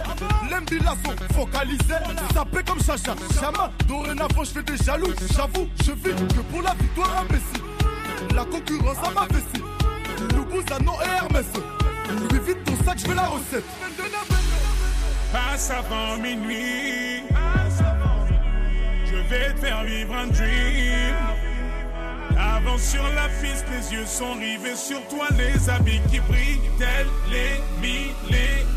L'embila 0.50 0.94
sont 1.04 1.34
focalisés. 1.34 2.02
Sapé 2.34 2.62
comme 2.66 2.82
Chacha, 2.82 3.14
Chama. 3.40 3.70
Dorénavant, 3.86 4.44
je 4.44 4.50
fais 4.50 4.62
des 4.62 4.76
jaloux. 4.76 5.12
J'avoue, 5.34 5.68
je 5.84 5.92
vis 5.92 6.14
que 6.14 6.40
pour 6.50 6.62
la 6.62 6.74
victoire 6.74 7.18
imbécile. 7.18 8.34
La 8.34 8.44
concurrence 8.44 8.98
à 9.06 9.10
ma 9.10 9.26
vessie. 9.26 9.64
Loubouzano 10.36 10.92
et 11.04 11.16
Hermès. 11.16 11.46
Lui 12.30 12.40
vite 12.40 12.64
ton 12.64 12.84
sac, 12.84 12.98
je 12.98 13.06
fais 13.06 13.14
la 13.14 13.26
recette. 13.26 13.64
Passe 15.32 15.70
avant 15.70 16.16
minuit. 16.18 17.22
Je 19.06 19.16
vais 19.28 19.52
te 19.52 19.60
faire 19.60 19.84
vivre 19.84 20.14
un 20.14 20.26
dream. 20.28 21.31
Avance 22.42 22.82
sur 22.82 23.02
la 23.14 23.28
piste, 23.40 23.64
les 23.70 23.92
yeux 23.96 24.06
sont 24.06 24.34
rivés 24.34 24.74
sur 24.74 25.00
toi, 25.06 25.28
les 25.38 25.70
habits 25.70 26.00
qui 26.10 26.18
brillent, 26.20 26.70
tels 26.76 27.06
les 27.30 27.60
mille 27.80 28.71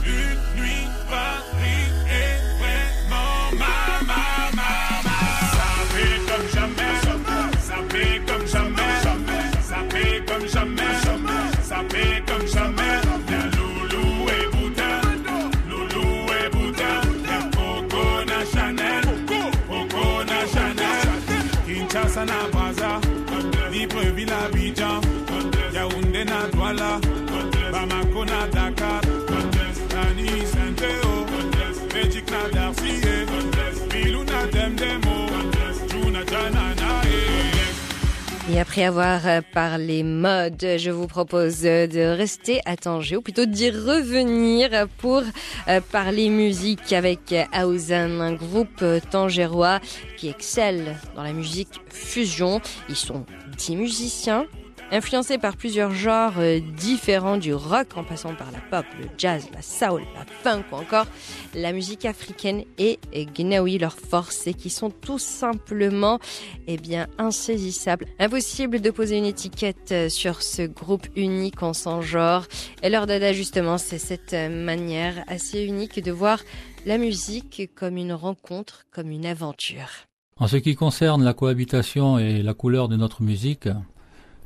Et 38.55 38.59
après 38.59 38.85
avoir 38.85 39.27
euh, 39.27 39.41
parlé 39.53 40.03
mode, 40.03 40.65
je 40.77 40.89
vous 40.89 41.07
propose 41.07 41.65
euh, 41.65 41.87
de 41.87 41.99
rester 41.99 42.61
à 42.65 42.77
Tanger, 42.77 43.17
ou 43.17 43.21
plutôt 43.21 43.45
d'y 43.45 43.69
revenir 43.69 44.87
pour 44.97 45.23
euh, 45.67 45.81
parler 45.91 46.29
musique 46.29 46.93
avec 46.93 47.35
Aouzan, 47.51 48.21
un 48.21 48.33
groupe 48.33 48.83
tangérois 49.11 49.79
qui 50.17 50.29
excelle 50.29 50.95
dans 51.15 51.23
la 51.23 51.33
musique 51.33 51.81
fusion. 51.89 52.61
Ils 52.87 52.95
sont 52.95 53.25
10 53.57 53.75
musiciens, 53.75 54.45
Influencé 54.91 55.39
par 55.39 55.57
plusieurs 55.57 55.91
genres 55.91 56.35
euh, 56.37 56.59
différents 56.59 57.37
du 57.37 57.55
rock 57.55 57.97
en 57.97 58.03
passant 58.03 58.35
par 58.35 58.51
la 58.51 58.59
pop, 58.59 58.85
le 58.99 59.07
jazz, 59.17 59.47
la 59.51 59.63
soul, 59.63 60.03
la 60.13 60.25
funk 60.43 60.63
ou 60.71 60.75
encore 60.75 61.07
la 61.55 61.73
musique 61.73 62.05
africaine 62.05 62.63
et, 62.77 62.99
Gnawi, 63.35 63.79
leur 63.79 63.97
force 63.97 64.35
c'est 64.35 64.53
qu'ils 64.53 64.71
sont 64.71 64.91
tout 64.91 65.17
simplement 65.17 66.19
eh 66.67 66.77
bien, 66.77 67.07
insaisissables. 67.17 68.05
Impossible 68.19 68.79
de 68.79 68.91
poser 68.91 69.17
une 69.17 69.25
étiquette 69.25 69.91
euh, 69.91 70.09
sur 70.09 70.43
ce 70.43 70.61
groupe 70.61 71.07
unique 71.15 71.63
en 71.63 71.73
son 71.73 72.01
genre. 72.01 72.45
Et 72.83 72.89
leur 72.89 73.07
dada 73.07 73.33
justement, 73.33 73.79
c'est 73.79 73.97
cette 73.97 74.33
euh, 74.33 74.49
manière 74.49 75.23
assez 75.27 75.63
unique 75.63 76.01
de 76.03 76.11
voir 76.11 76.39
la 76.85 76.99
musique 76.99 77.71
comme 77.73 77.97
une 77.97 78.13
rencontre, 78.13 78.85
comme 78.91 79.09
une 79.09 79.25
aventure. 79.25 79.89
En 80.37 80.47
ce 80.47 80.57
qui 80.57 80.75
concerne 80.75 81.23
la 81.23 81.33
cohabitation 81.33 82.19
et 82.19 82.43
la 82.43 82.53
couleur 82.53 82.87
de 82.87 82.97
notre 82.97 83.23
musique, 83.23 83.67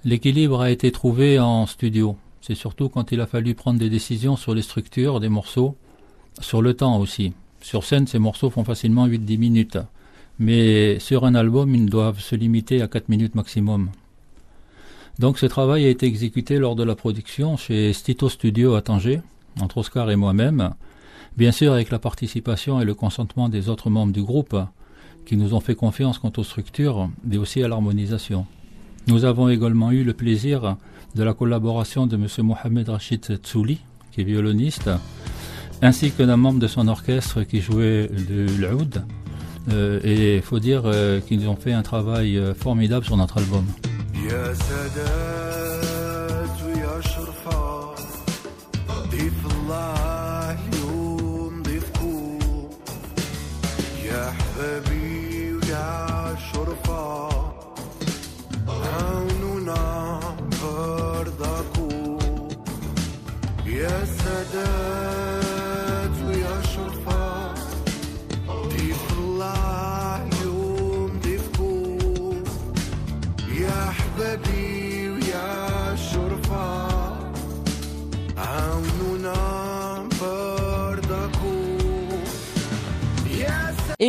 L'équilibre 0.05 0.61
a 0.61 0.71
été 0.71 0.91
trouvé 0.93 1.39
en 1.39 1.65
studio. 1.65 2.15
C'est 2.39 2.55
surtout 2.55 2.87
quand 2.87 3.11
il 3.11 3.19
a 3.19 3.25
fallu 3.25 3.53
prendre 3.53 3.79
des 3.79 3.89
décisions 3.89 4.37
sur 4.37 4.55
les 4.55 4.61
structures 4.61 5.19
des 5.19 5.27
morceaux, 5.27 5.75
sur 6.39 6.61
le 6.61 6.73
temps 6.73 6.97
aussi. 6.99 7.33
Sur 7.61 7.83
scène, 7.83 8.07
ces 8.07 8.17
morceaux 8.17 8.49
font 8.49 8.63
facilement 8.63 9.07
8-10 9.07 9.37
minutes. 9.37 9.77
Mais 10.39 10.99
sur 10.99 11.25
un 11.25 11.35
album, 11.35 11.75
ils 11.75 11.89
doivent 11.89 12.21
se 12.21 12.35
limiter 12.35 12.81
à 12.81 12.87
4 12.87 13.09
minutes 13.09 13.35
maximum. 13.35 13.89
Donc 15.19 15.37
ce 15.37 15.45
travail 15.45 15.83
a 15.83 15.89
été 15.89 16.05
exécuté 16.05 16.59
lors 16.59 16.77
de 16.77 16.83
la 16.83 16.95
production 16.95 17.57
chez 17.57 17.91
Stito 17.91 18.29
Studio 18.29 18.75
à 18.75 18.81
Tanger, 18.81 19.19
entre 19.59 19.79
Oscar 19.79 20.09
et 20.09 20.15
moi-même, 20.15 20.75
bien 21.35 21.51
sûr 21.51 21.73
avec 21.73 21.91
la 21.91 21.99
participation 21.99 22.79
et 22.79 22.85
le 22.85 22.93
consentement 22.93 23.49
des 23.49 23.67
autres 23.67 23.89
membres 23.89 24.13
du 24.13 24.23
groupe, 24.23 24.55
qui 25.25 25.35
nous 25.35 25.53
ont 25.53 25.59
fait 25.59 25.75
confiance 25.75 26.19
quant 26.19 26.31
aux 26.37 26.43
structures, 26.43 27.09
mais 27.25 27.35
aussi 27.35 27.61
à 27.61 27.67
l'harmonisation. 27.67 28.45
Nous 29.07 29.25
avons 29.25 29.49
également 29.49 29.91
eu 29.91 30.03
le 30.03 30.13
plaisir 30.13 30.77
de 31.15 31.23
la 31.23 31.33
collaboration 31.33 32.07
de 32.07 32.15
M. 32.15 32.27
Mohamed 32.43 32.89
Rachid 32.89 33.39
Tsouli, 33.43 33.79
qui 34.11 34.21
est 34.21 34.23
violoniste, 34.23 34.89
ainsi 35.81 36.11
que 36.11 36.23
d'un 36.23 36.37
membre 36.37 36.59
de 36.59 36.67
son 36.67 36.87
orchestre 36.87 37.43
qui 37.43 37.61
jouait 37.61 38.07
de 38.07 38.45
l'oud. 38.59 39.03
Euh, 39.71 39.99
et 40.03 40.37
il 40.37 40.41
faut 40.41 40.59
dire 40.59 40.83
euh, 40.85 41.19
qu'ils 41.19 41.47
ont 41.47 41.55
fait 41.55 41.73
un 41.73 41.83
travail 41.83 42.37
euh, 42.37 42.53
formidable 42.53 43.05
sur 43.05 43.17
notre 43.17 43.37
album. 43.37 43.65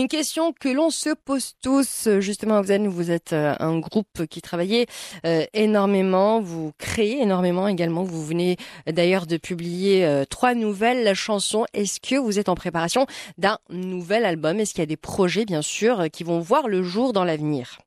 Une 0.01 0.09
question 0.09 0.55
que 0.59 0.69
l'on 0.69 0.89
se 0.89 1.11
pose 1.15 1.53
tous, 1.63 2.09
justement, 2.21 2.63
vous, 2.63 2.91
vous 2.91 3.11
êtes 3.11 3.35
euh, 3.35 3.55
un 3.61 3.79
groupe 3.79 4.27
qui 4.31 4.41
travaillait 4.41 4.87
euh, 5.27 5.45
énormément, 5.53 6.41
vous 6.41 6.73
créez 6.79 7.21
énormément 7.21 7.69
également. 7.69 8.03
Vous 8.03 8.25
venez 8.25 8.57
d'ailleurs 8.87 9.27
de 9.27 9.37
publier 9.37 10.07
euh, 10.07 10.25
trois 10.25 10.55
nouvelles 10.55 11.15
chansons. 11.15 11.67
Est-ce 11.75 12.01
que 12.01 12.17
vous 12.17 12.39
êtes 12.39 12.49
en 12.49 12.55
préparation 12.55 13.07
d'un 13.37 13.59
nouvel 13.69 14.25
album? 14.25 14.59
Est-ce 14.59 14.73
qu'il 14.73 14.81
y 14.81 14.85
a 14.85 14.87
des 14.87 14.97
projets, 14.97 15.45
bien 15.45 15.63
sûr, 15.63 16.11
qui 16.11 16.25
vont 16.25 16.41
voir 16.41 16.67
le 16.67 16.83
jour 16.83 17.13
dans 17.13 17.25
l'avenir? 17.25 17.79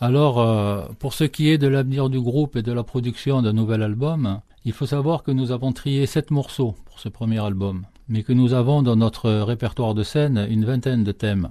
Alors, 0.00 0.88
pour 1.00 1.12
ce 1.12 1.24
qui 1.24 1.50
est 1.50 1.58
de 1.58 1.66
l'avenir 1.66 2.08
du 2.08 2.20
groupe 2.20 2.56
et 2.56 2.62
de 2.62 2.72
la 2.72 2.84
production 2.84 3.42
d'un 3.42 3.52
nouvel 3.52 3.82
album, 3.82 4.40
il 4.64 4.72
faut 4.72 4.86
savoir 4.86 5.22
que 5.22 5.32
nous 5.32 5.50
avons 5.50 5.72
trié 5.72 6.06
sept 6.06 6.30
morceaux 6.30 6.76
pour 6.86 7.00
ce 7.00 7.08
premier 7.08 7.44
album 7.44 7.84
mais 8.08 8.22
que 8.22 8.32
nous 8.32 8.54
avons 8.54 8.82
dans 8.82 8.96
notre 8.96 9.30
répertoire 9.30 9.94
de 9.94 10.02
scène 10.02 10.46
une 10.50 10.64
vingtaine 10.64 11.04
de 11.04 11.12
thèmes. 11.12 11.50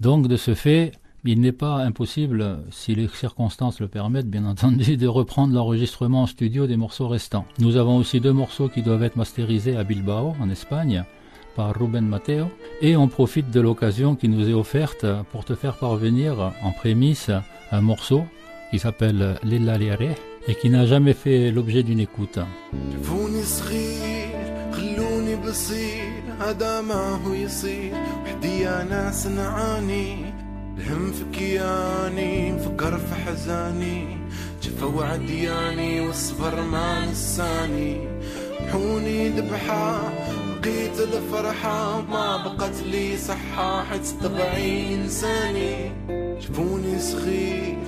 Donc 0.00 0.28
de 0.28 0.36
ce 0.36 0.54
fait, 0.54 0.92
il 1.24 1.40
n'est 1.40 1.52
pas 1.52 1.76
impossible, 1.76 2.60
si 2.70 2.94
les 2.94 3.08
circonstances 3.08 3.80
le 3.80 3.88
permettent, 3.88 4.30
bien 4.30 4.46
entendu, 4.46 4.96
de 4.98 5.06
reprendre 5.06 5.54
l'enregistrement 5.54 6.22
en 6.22 6.26
studio 6.26 6.66
des 6.66 6.76
morceaux 6.76 7.08
restants. 7.08 7.44
Nous 7.58 7.76
avons 7.76 7.96
aussi 7.96 8.20
deux 8.20 8.32
morceaux 8.32 8.68
qui 8.68 8.82
doivent 8.82 9.02
être 9.02 9.16
masterisés 9.16 9.76
à 9.76 9.84
Bilbao, 9.84 10.34
en 10.40 10.48
Espagne, 10.50 11.04
par 11.56 11.78
Ruben 11.78 12.06
Mateo, 12.06 12.46
et 12.80 12.96
on 12.96 13.08
profite 13.08 13.50
de 13.50 13.60
l'occasion 13.60 14.16
qui 14.16 14.28
nous 14.28 14.48
est 14.48 14.54
offerte 14.54 15.04
pour 15.30 15.44
te 15.44 15.54
faire 15.54 15.76
parvenir 15.76 16.52
en 16.62 16.72
prémisse 16.72 17.30
un 17.70 17.80
morceau 17.80 18.24
qui 18.70 18.78
s'appelle 18.78 19.36
Lilla 19.42 19.76
et 20.48 20.54
qui 20.54 20.70
n'a 20.70 20.86
jamais 20.86 21.12
fait 21.12 21.50
l'objet 21.50 21.82
d'une 21.82 22.00
écoute. 22.00 22.38
بصير 25.50 26.22
هذا 26.40 26.80
ما 26.80 27.20
هو 27.26 27.32
يصير. 27.32 27.94
وحدي 28.22 28.60
يا 28.60 28.86
ناس 28.90 29.26
نعاني 29.26 30.34
الهم 30.78 31.12
في 31.12 31.24
كياني 31.38 32.52
مفكر 32.52 32.98
في 32.98 33.14
حزاني. 33.14 34.18
جفا 34.62 34.86
وعدياني 34.86 36.00
والصبر 36.00 36.62
ما 36.62 37.06
نساني. 37.06 38.08
محوني 38.60 39.28
ذبحة 39.28 40.12
بقيت 40.62 41.00
الفرحة. 41.00 42.00
ما 42.00 42.36
بقت 42.36 42.82
لي 42.86 43.16
صحة 43.16 43.84
حتى 43.84 44.14
طبعي 44.22 44.94
إنساني 44.94 45.92
شفوني 46.40 46.98
صغير 46.98 47.78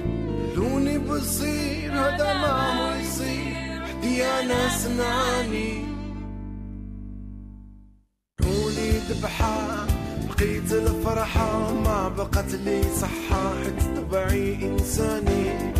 لوني 0.56 0.98
بصير. 0.98 1.92
هذا 1.92 2.34
ما 2.34 2.78
هو 2.78 3.00
يصير. 3.00 3.82
وحدي 3.82 4.18
يا 4.18 4.42
ناس 4.42 4.86
ذبحة 9.12 9.86
لقيت 10.28 10.72
الفرحة 10.72 11.72
ما 11.72 12.08
بقت 12.08 12.54
لي 12.54 12.82
صحة 13.00 13.54
حتى 13.64 13.86
طبعي 13.96 14.54
إنساني 14.54 15.72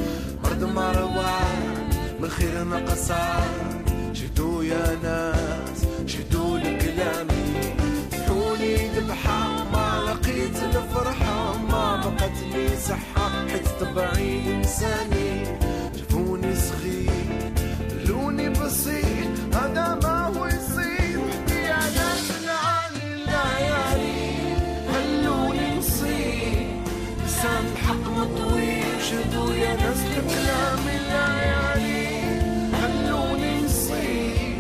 مرض 0.44 0.64
ما 0.64 0.92
روان 0.92 1.90
من 2.20 2.28
خير 2.28 2.64
نقصان 2.64 3.84
شدوا 4.12 4.64
يا 4.64 4.98
ناس 5.02 5.80
شدوا 6.06 6.58
لكلامي 6.58 7.74
حولي 8.26 8.76
ذبحة 8.96 9.64
ما 9.72 9.88
لقيت 10.06 10.56
الفرحة 10.62 11.58
ما 11.58 11.96
بقت 11.96 12.36
لي 12.52 12.68
صحة 12.88 13.48
حتى 13.48 13.70
طبعي 13.80 14.54
إنساني. 14.54 15.21
شدوا 29.12 29.54
يا 29.54 29.74
ناس 29.76 30.00
الكلام 30.06 30.84
الليالي 30.88 32.08
خلوني 32.80 33.62
نصيح 33.64 34.56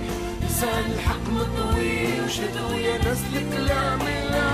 لسان 0.46 0.84
الحق 0.94 1.24
مطوي 1.30 2.20
وشدوا 2.24 2.74
يا 2.74 2.98
ناس 3.04 3.18
الكلام 3.36 4.00
الليالي 4.00 4.51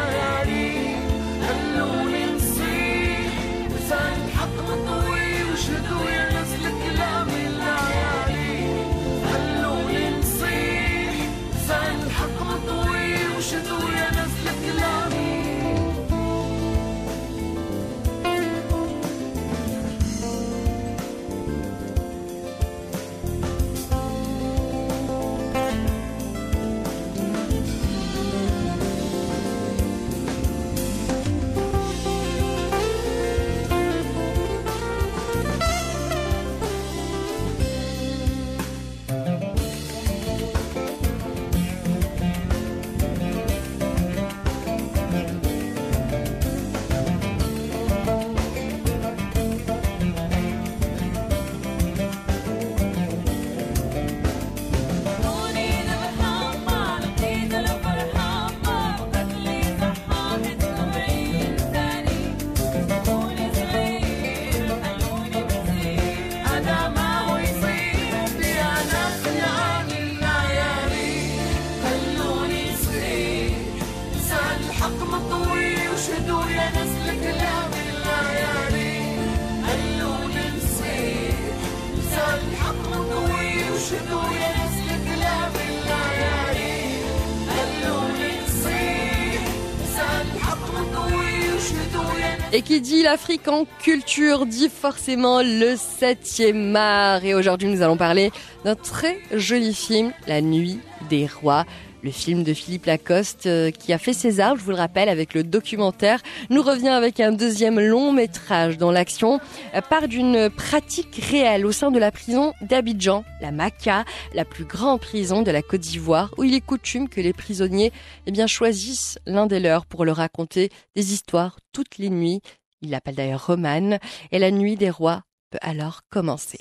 Et 92.51 92.63
qui 92.63 92.81
dit 92.81 93.03
l'Afrique 93.03 93.47
en 93.47 93.67
culture 93.83 94.47
dit 94.47 94.71
forcément 94.71 95.43
le 95.43 95.75
7e 95.75 96.75
art. 96.77 97.23
Et 97.23 97.35
aujourd'hui, 97.35 97.69
nous 97.69 97.83
allons 97.83 97.99
parler 97.99 98.33
d'un 98.65 98.75
très 98.75 99.19
joli 99.35 99.75
film, 99.75 100.13
La 100.27 100.41
Nuit 100.41 100.81
des 101.11 101.27
Rois. 101.27 101.67
Le 102.03 102.13
film 102.13 102.45
de 102.45 102.55
Philippe 102.55 102.87
Lacoste 102.87 103.47
euh, 103.47 103.73
qui 103.73 103.93
a 103.93 103.99
fait 103.99 104.13
César, 104.13 104.55
je 104.57 104.63
vous 104.63 104.71
le 104.71 104.77
rappelle, 104.77 105.09
avec 105.09 105.35
le 105.35 105.43
documentaire, 105.43 106.21
nous 106.49 106.63
revient 106.63 106.89
avec 106.89 107.19
un 107.19 107.33
deuxième 107.33 107.81
long 107.81 108.13
métrage 108.13 108.79
dont 108.79 108.93
l'action 108.93 109.41
euh, 109.75 109.81
part 109.81 110.07
d'une 110.07 110.49
pratique 110.49 111.21
réelle 111.29 111.67
au 111.67 111.73
sein 111.73 111.91
de 111.91 111.99
la 111.99 112.13
prison 112.13 112.55
d'Abidjan, 112.61 113.25
la 113.41 113.51
Maca, 113.51 114.05
la 114.33 114.45
plus 114.45 114.65
grande 114.65 115.01
prison 115.01 115.43
de 115.43 115.51
la 115.51 115.61
Côte 115.61 115.81
d'Ivoire, 115.81 116.33
où 116.39 116.45
il 116.45 116.55
est 116.55 116.61
coutume 116.61 117.09
que 117.09 117.21
les 117.21 117.33
prisonniers 117.33 117.93
eh 118.27 118.31
bien, 118.31 118.47
choisissent 118.47 119.19
l'un 119.27 119.47
des 119.47 119.59
leurs 119.59 119.85
pour 119.85 120.05
leur 120.05 120.17
raconter 120.17 120.71
des 120.95 121.13
histoires 121.13 121.59
toutes 121.73 121.99
les 121.99 122.11
nuits. 122.11 122.41
Il 122.81 122.91
l'appelle 122.91 123.17
d'ailleurs 123.17 123.47
Romane, 123.47 123.99
et 124.31 124.39
la 124.39 124.53
nuit 124.53 124.77
des 124.77 124.91
rois 124.91 125.23
peut 125.51 125.59
alors 125.63 126.03
commencer. 126.11 126.59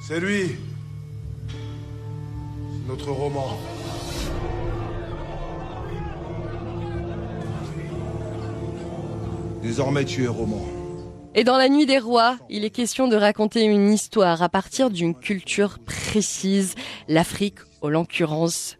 C'est 0.00 0.18
lui. 0.18 0.56
Notre 2.88 3.12
roman. 3.12 3.56
Désormais, 9.62 10.04
tu 10.04 10.24
es 10.24 10.26
roman. 10.26 10.64
Et 11.36 11.44
dans 11.44 11.56
la 11.56 11.68
nuit 11.68 11.86
des 11.86 12.00
rois, 12.00 12.38
il 12.48 12.64
est 12.64 12.70
question 12.70 13.06
de 13.06 13.14
raconter 13.14 13.62
une 13.62 13.92
histoire 13.92 14.42
à 14.42 14.48
partir 14.48 14.90
d'une 14.90 15.14
culture 15.14 15.78
précise, 15.78 16.74
l'Afrique 17.06 17.58
en 17.80 17.88
l'occurrence. 17.88 18.79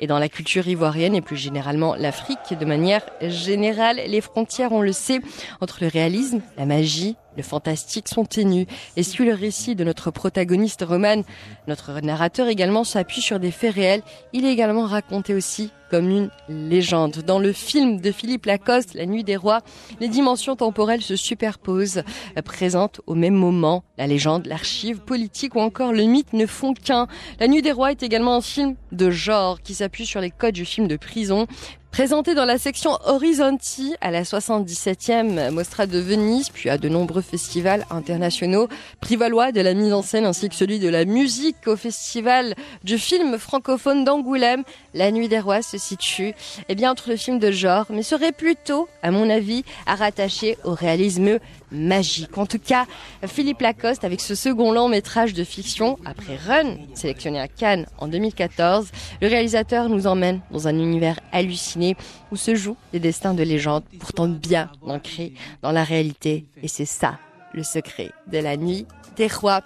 Et 0.00 0.06
dans 0.06 0.18
la 0.18 0.30
culture 0.30 0.66
ivoirienne 0.66 1.14
et 1.14 1.20
plus 1.20 1.36
généralement 1.36 1.94
l'Afrique, 1.94 2.58
de 2.58 2.64
manière 2.64 3.02
générale, 3.20 4.00
les 4.06 4.20
frontières, 4.22 4.72
on 4.72 4.80
le 4.80 4.92
sait, 4.92 5.20
entre 5.60 5.78
le 5.82 5.88
réalisme, 5.88 6.40
la 6.56 6.64
magie, 6.64 7.16
le 7.36 7.42
fantastique 7.42 8.08
sont 8.08 8.24
ténues. 8.24 8.66
Et 8.96 9.02
si 9.02 9.24
le 9.24 9.34
récit 9.34 9.74
de 9.74 9.84
notre 9.84 10.10
protagoniste 10.10 10.84
Roman, 10.86 11.22
notre 11.68 12.00
narrateur 12.00 12.48
également 12.48 12.84
s'appuie 12.84 13.20
sur 13.20 13.40
des 13.40 13.50
faits 13.50 13.74
réels, 13.74 14.02
il 14.32 14.44
est 14.44 14.52
également 14.52 14.84
raconté 14.84 15.34
aussi 15.34 15.70
comme 15.90 16.08
une 16.08 16.30
légende. 16.48 17.18
Dans 17.26 17.40
le 17.40 17.52
film 17.52 18.00
de 18.00 18.12
Philippe 18.12 18.46
Lacoste, 18.46 18.94
La 18.94 19.06
Nuit 19.06 19.24
des 19.24 19.36
Rois, 19.36 19.60
les 19.98 20.08
dimensions 20.08 20.54
temporelles 20.54 21.02
se 21.02 21.16
superposent, 21.16 22.02
présentes 22.44 23.00
au 23.06 23.14
même 23.14 23.34
moment. 23.34 23.82
La 23.98 24.06
légende, 24.06 24.46
l'archive 24.46 25.00
politique 25.00 25.56
ou 25.56 25.60
encore 25.60 25.92
le 25.92 26.04
mythe 26.04 26.32
ne 26.32 26.46
font 26.46 26.74
qu'un. 26.74 27.08
La 27.40 27.48
Nuit 27.48 27.62
des 27.62 27.72
Rois 27.72 27.90
est 27.90 28.04
également 28.04 28.36
un 28.36 28.40
film 28.40 28.76
de 28.92 29.10
genre 29.10 29.60
qui 29.60 29.74
s'appuie 29.74 30.06
sur 30.06 30.20
les 30.20 30.30
codes 30.30 30.54
du 30.54 30.64
film 30.64 30.86
de 30.86 30.96
prison, 30.96 31.46
Présenté 31.92 32.36
dans 32.36 32.44
la 32.44 32.56
section 32.56 32.92
Horizonti 33.04 33.96
à 34.00 34.12
la 34.12 34.22
77e 34.22 35.50
Mostra 35.50 35.86
de 35.86 35.98
Venise, 35.98 36.48
puis 36.48 36.70
à 36.70 36.78
de 36.78 36.88
nombreux 36.88 37.20
festivals 37.20 37.84
internationaux, 37.90 38.68
Privalois 39.00 39.50
de 39.50 39.60
la 39.60 39.74
mise 39.74 39.92
en 39.92 40.00
scène 40.00 40.24
ainsi 40.24 40.48
que 40.48 40.54
celui 40.54 40.78
de 40.78 40.88
la 40.88 41.04
musique 41.04 41.66
au 41.66 41.74
festival 41.74 42.54
du 42.84 42.96
film 42.96 43.38
francophone 43.38 44.04
d'Angoulême, 44.04 44.62
La 44.94 45.10
Nuit 45.10 45.28
des 45.28 45.38
Rois 45.38 45.62
se 45.62 45.78
situe 45.78 46.34
eh 46.68 46.74
bien 46.74 46.90
entre 46.90 47.10
le 47.10 47.16
film 47.16 47.38
de 47.38 47.50
genre, 47.50 47.86
mais 47.90 48.02
serait 48.02 48.32
plutôt, 48.32 48.88
à 49.02 49.10
mon 49.10 49.30
avis, 49.30 49.64
à 49.86 49.94
rattacher 49.94 50.56
au 50.64 50.74
réalisme 50.74 51.38
magique. 51.70 52.36
En 52.36 52.46
tout 52.46 52.58
cas, 52.58 52.86
Philippe 53.26 53.60
Lacoste, 53.60 54.04
avec 54.04 54.20
ce 54.20 54.34
second 54.34 54.72
long 54.72 54.88
métrage 54.88 55.34
de 55.34 55.44
fiction, 55.44 55.98
après 56.04 56.36
Run, 56.36 56.76
sélectionné 56.94 57.40
à 57.40 57.48
Cannes 57.48 57.86
en 57.98 58.08
2014, 58.08 58.88
le 59.20 59.28
réalisateur 59.28 59.88
nous 59.88 60.06
emmène 60.06 60.40
dans 60.50 60.68
un 60.68 60.78
univers 60.78 61.20
halluciné 61.32 61.96
où 62.32 62.36
se 62.36 62.54
jouent 62.54 62.76
des 62.92 63.00
destins 63.00 63.34
de 63.34 63.42
légendes, 63.42 63.84
pourtant 63.98 64.28
bien 64.28 64.70
ancrés 64.82 65.34
dans 65.62 65.72
la 65.72 65.84
réalité. 65.84 66.46
Et 66.62 66.68
c'est 66.68 66.84
ça, 66.84 67.18
le 67.52 67.62
secret 67.62 68.10
de 68.26 68.38
la 68.38 68.56
nuit 68.56 68.86
des 69.16 69.28
rois. 69.28 69.60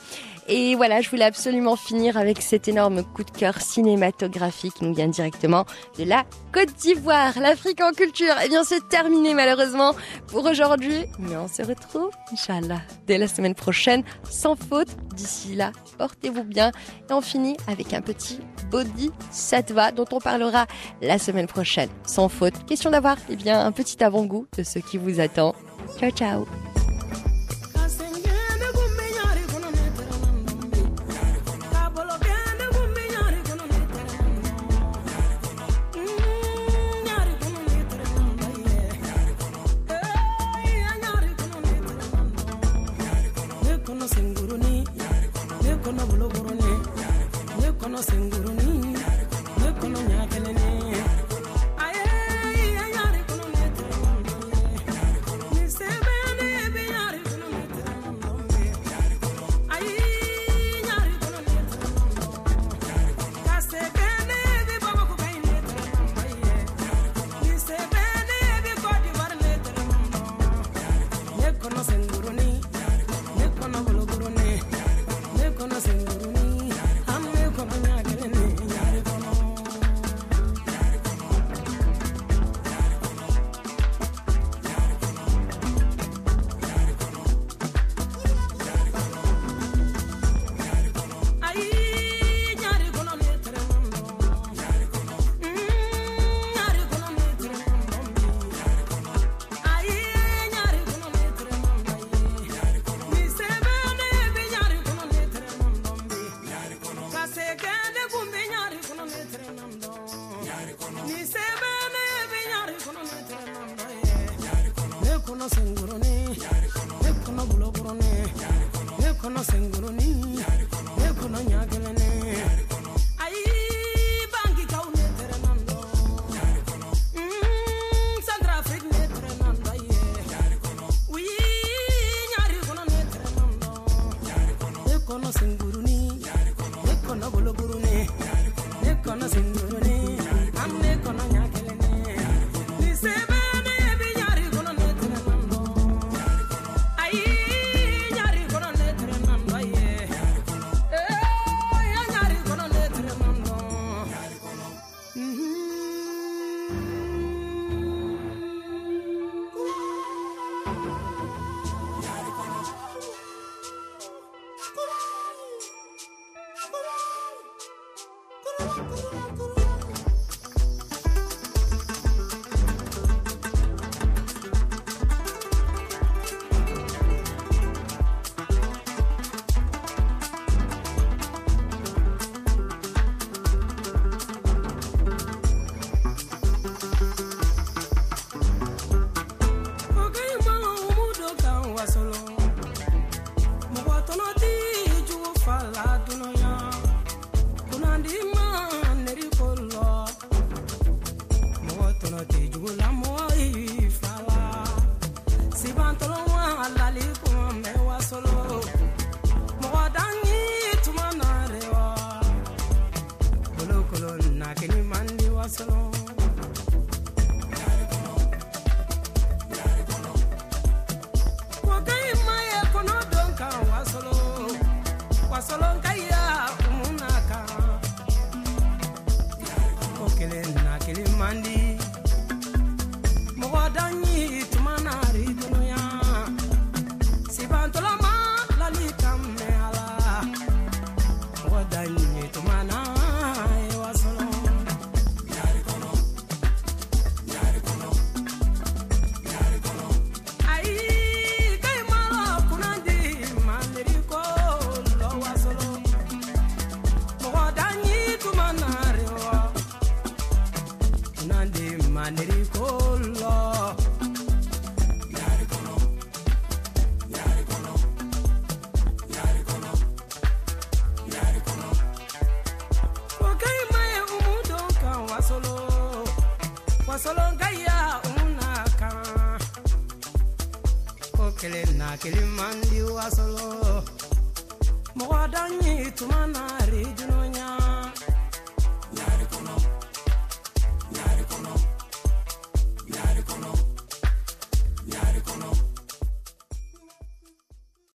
Et 0.48 0.74
voilà, 0.74 1.00
je 1.00 1.08
voulais 1.08 1.24
absolument 1.24 1.76
finir 1.76 2.16
avec 2.16 2.42
cet 2.42 2.68
énorme 2.68 3.02
coup 3.02 3.24
de 3.24 3.30
cœur 3.30 3.60
cinématographique 3.60 4.74
qui 4.74 4.84
nous 4.84 4.94
vient 4.94 5.08
directement 5.08 5.64
de 5.98 6.04
la 6.04 6.24
Côte 6.52 6.74
d'Ivoire, 6.74 7.32
l'Afrique 7.40 7.80
en 7.80 7.92
culture. 7.92 8.34
Eh 8.44 8.48
bien, 8.48 8.62
c'est 8.62 8.86
terminé 8.88 9.34
malheureusement 9.34 9.94
pour 10.28 10.44
aujourd'hui, 10.44 11.06
mais 11.18 11.36
on 11.36 11.48
se 11.48 11.62
retrouve, 11.62 12.10
Inch'Allah, 12.32 12.80
dès 13.06 13.18
la 13.18 13.26
semaine 13.26 13.54
prochaine, 13.54 14.04
sans 14.30 14.54
faute. 14.56 14.88
D'ici 15.14 15.54
là, 15.54 15.72
portez-vous 15.98 16.44
bien. 16.44 16.72
Et 17.08 17.12
on 17.12 17.20
finit 17.20 17.56
avec 17.66 17.94
un 17.94 18.02
petit 18.02 18.40
body 18.70 19.10
satva 19.30 19.92
dont 19.92 20.06
on 20.12 20.18
parlera 20.18 20.66
la 21.00 21.18
semaine 21.18 21.46
prochaine, 21.46 21.88
sans 22.06 22.28
faute. 22.28 22.66
Question 22.66 22.90
d'avoir, 22.90 23.16
eh 23.30 23.36
bien, 23.36 23.64
un 23.64 23.72
petit 23.72 24.02
avant-goût 24.04 24.46
de 24.58 24.62
ce 24.62 24.78
qui 24.78 24.98
vous 24.98 25.20
attend. 25.20 25.54
Ciao, 25.98 26.10
ciao. 26.10 26.46